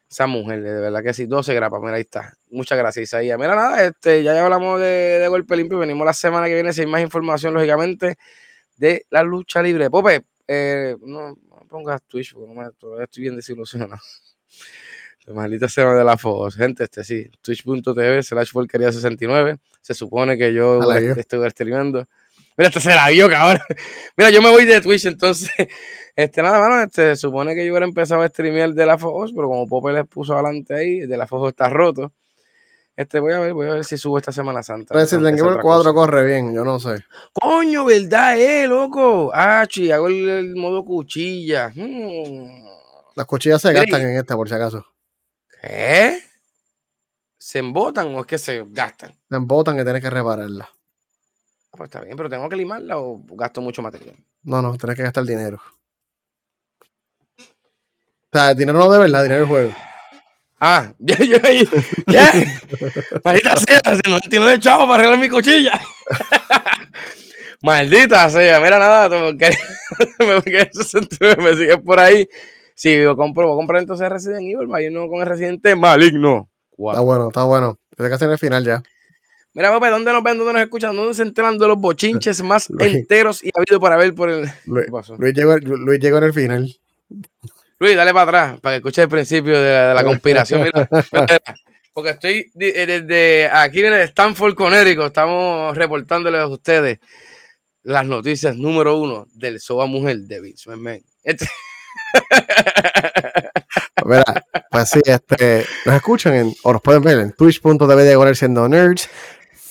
[0.09, 2.33] Esa mujer, de verdad que sí, 12 grapas, mira, ahí está.
[2.49, 3.37] Muchas gracias, Isaías.
[3.37, 6.89] Mira, nada, este, ya hablamos de, de golpe limpio, venimos la semana que viene sin
[6.89, 8.17] más información, lógicamente,
[8.77, 9.89] de la lucha libre.
[9.89, 13.97] Pope, eh, no, no pongas Twitch, porque no me, todavía estoy bien desilusionado.
[15.27, 16.55] Maldita sea de la Fox.
[16.55, 19.57] Gente, este sí, twitch.tv slash porquería 69.
[19.81, 20.79] Se supone que yo
[21.17, 22.07] estoy streamando.
[22.57, 23.61] Mira, este se la vio, cabrón.
[24.17, 25.49] Mira, yo me voy de Twitch, entonces,
[26.15, 29.31] este, nada, mano, este, se supone que yo hubiera empezado a streamear de la Fox,
[29.35, 32.11] pero como Pope les puso adelante ahí, de la Fox está roto.
[32.95, 34.95] Este, voy a ver, voy a ver si subo esta Semana Santa.
[34.95, 35.93] Pero si el aunque sea Game otra 4 cosa.
[35.93, 36.95] corre bien, yo no sé.
[37.31, 39.29] Coño, ¿verdad, eh, loco?
[39.31, 41.71] Ah, chi, hago el, el modo cuchilla.
[41.75, 42.65] Hmm.
[43.15, 44.83] Las cuchillas se gastan y- en esta, por si acaso.
[45.61, 46.19] ¿Qué?
[47.37, 49.11] ¿Se embotan o es que se gastan?
[49.29, 50.67] Se embotan que tienes que repararla.
[51.77, 54.15] Pues está bien, pero tengo que limarla o gasto mucho material.
[54.41, 55.61] No, no, tienes que gastar dinero.
[57.37, 57.43] O
[58.33, 59.73] sea, el dinero no de verdad, dinero del juego.
[60.59, 61.69] Ah, ya, yo ahí.
[62.07, 62.47] ¿Qué?
[63.23, 65.79] Maldita sea, se no tiene de chavo para arreglar mi cuchilla.
[67.61, 69.51] Maldita sea, mira nada, tú, que
[70.19, 72.27] me quedé 69, me sigues por ahí.
[72.73, 75.75] Si yo compro, voy a comprar entonces Resident Evil, va a irnos con el Residente
[75.75, 76.49] Maligno.
[76.71, 77.79] Está bueno, está bueno.
[77.95, 78.83] Tienes que hacer el final ya.
[79.57, 80.37] Mira, papá, ¿dónde nos ven?
[80.37, 80.95] ¿Dónde nos escuchan?
[80.95, 82.93] ¿Dónde se enteran de los bochinches más Luis.
[82.93, 84.47] enteros y habido para ver por el.
[84.65, 84.85] Luis.
[85.17, 86.75] Luis llegó, Luis llegó en el final.
[87.79, 90.61] Luis, dale para atrás para que escuche el principio de la, de la conspiración.
[90.61, 90.87] Mira,
[91.93, 96.99] porque estoy eh, desde aquí en el Stanford, Connecticut, estamos reportándoles a ustedes
[97.81, 101.01] las noticias número uno del Soba Mujer de Vince McMahon.
[101.23, 101.47] Este-
[104.05, 104.23] Mira,
[104.69, 109.09] pues sí, este, nos escuchan en, o nos pueden ver en twitch.tv diagonal siendo nerds,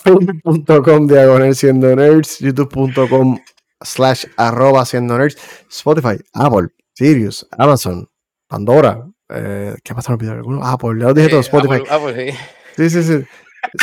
[0.06, 3.38] facebook.com diagonal siendo nerds, youtube.com
[3.80, 5.36] slash arroba siendo nerds,
[5.68, 8.08] Spotify, Apple, Sirius, Amazon,
[8.46, 10.16] Pandora, eh, ¿qué pasa?
[10.16, 10.64] No alguno.
[10.64, 11.82] Apple, ya lo dije todo, eh, Spotify.
[11.88, 12.38] ah, ah, pues, sí.
[12.76, 13.24] Sí, sí, sí.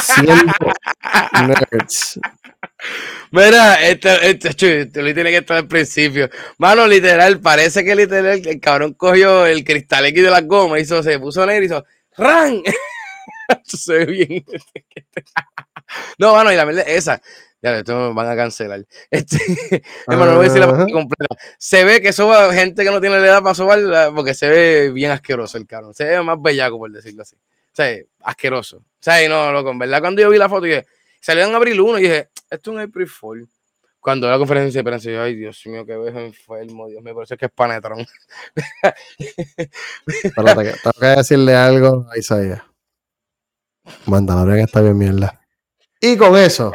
[0.01, 0.35] Siendo
[1.47, 2.19] nerds.
[3.31, 6.29] Mira, este, este, este Luis tiene que estar al principio.
[6.57, 11.03] Mano, literal, parece que literal el cabrón cogió el cristal X de las gomas, hizo,
[11.03, 11.83] se puso negro y hizo
[12.15, 12.61] ¡Ran!
[13.65, 14.45] Se ve bien.
[16.17, 17.21] No, mano, y la verdad, esa.
[17.63, 18.85] Ya, esto me van a cancelar.
[19.09, 19.37] Este,
[20.05, 21.35] hermano, no voy a decir la parte completa.
[21.57, 24.91] Se ve que soba gente que no tiene la edad para sobar porque se ve
[24.91, 25.93] bien asqueroso el cabrón.
[25.93, 27.37] Se ve más bellaco, por decirlo así.
[27.37, 28.77] O sea, asqueroso.
[28.77, 30.85] O sea, y no, loco, en verdad, cuando yo vi la foto, dije,
[31.21, 33.49] salió en abril 1 y dije, esto es un April Fool.
[34.01, 37.29] Cuando la conferencia de prensa, yo, ay, Dios mío, qué viejo enfermo, Dios mío, es
[37.39, 38.05] que es panetrón.
[40.21, 42.61] Que tengo que decirle algo a Isaías.
[44.05, 45.42] Mandalorian está bien mierda.
[46.05, 46.69] Y con eso,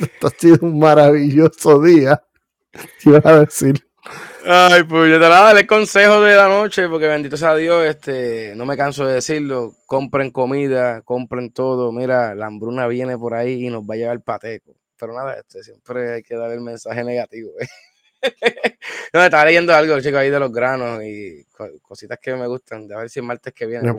[0.00, 2.20] esto ha sido un maravilloso día.
[2.72, 3.88] ¿Qué ibas a decir?
[4.44, 7.84] Ay, pues yo te la daré el consejo de la noche, porque bendito sea Dios,
[7.84, 9.76] este, no me canso de decirlo.
[9.86, 11.92] Compren comida, compren todo.
[11.92, 14.74] Mira, la hambruna viene por ahí y nos va a llevar pateco.
[14.98, 17.52] Pero nada, este, siempre hay que dar el mensaje negativo.
[17.60, 17.68] ¿eh?
[19.12, 21.46] no, estaba leyendo algo, chicos, ahí de los granos y
[21.82, 22.88] cositas que me gustan.
[22.88, 23.94] De a ver si el martes que viene.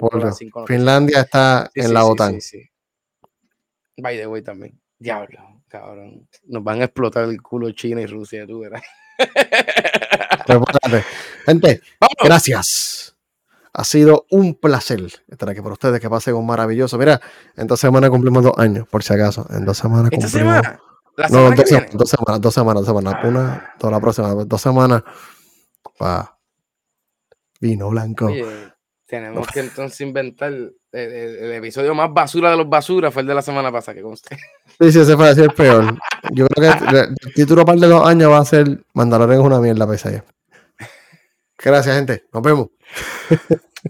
[0.68, 2.42] Finlandia está en la OTAN.
[2.42, 2.70] Sí, sí.
[4.02, 4.80] By the way también.
[4.98, 6.28] Diablo, cabrón.
[6.46, 8.82] Nos van a explotar el culo China y Rusia, tú verás.
[11.46, 11.82] Gente,
[12.24, 13.16] gracias.
[13.74, 16.00] Ha sido un placer estar aquí por ustedes.
[16.00, 16.98] Que pasen un maravilloso.
[16.98, 17.22] Mira,
[17.56, 19.46] en dos semanas cumplimos dos años, por si acaso.
[19.52, 20.32] En dos semanas cumplimos.
[20.32, 20.80] Semana?
[21.30, 24.34] no, dos, semanas, dos, semanas, dos semanas, dos semanas, Una, toda la próxima.
[24.34, 25.04] Dos semanas.
[25.98, 26.38] Pa.
[27.62, 28.32] Vino blanco.
[29.06, 30.54] tenemos que entonces inventar
[30.92, 34.38] el, episodio más basura de los basuras fue el de la semana pasada, que conste.
[34.80, 35.98] Sí, sí, ese fue el peor.
[36.32, 39.60] Yo creo que el, título par de dos años va a ser Mandalorian es una
[39.60, 40.24] mierda, pesa
[41.58, 42.24] Gracias, gente.
[42.32, 42.68] Nos vemos.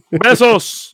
[0.10, 0.89] Besos.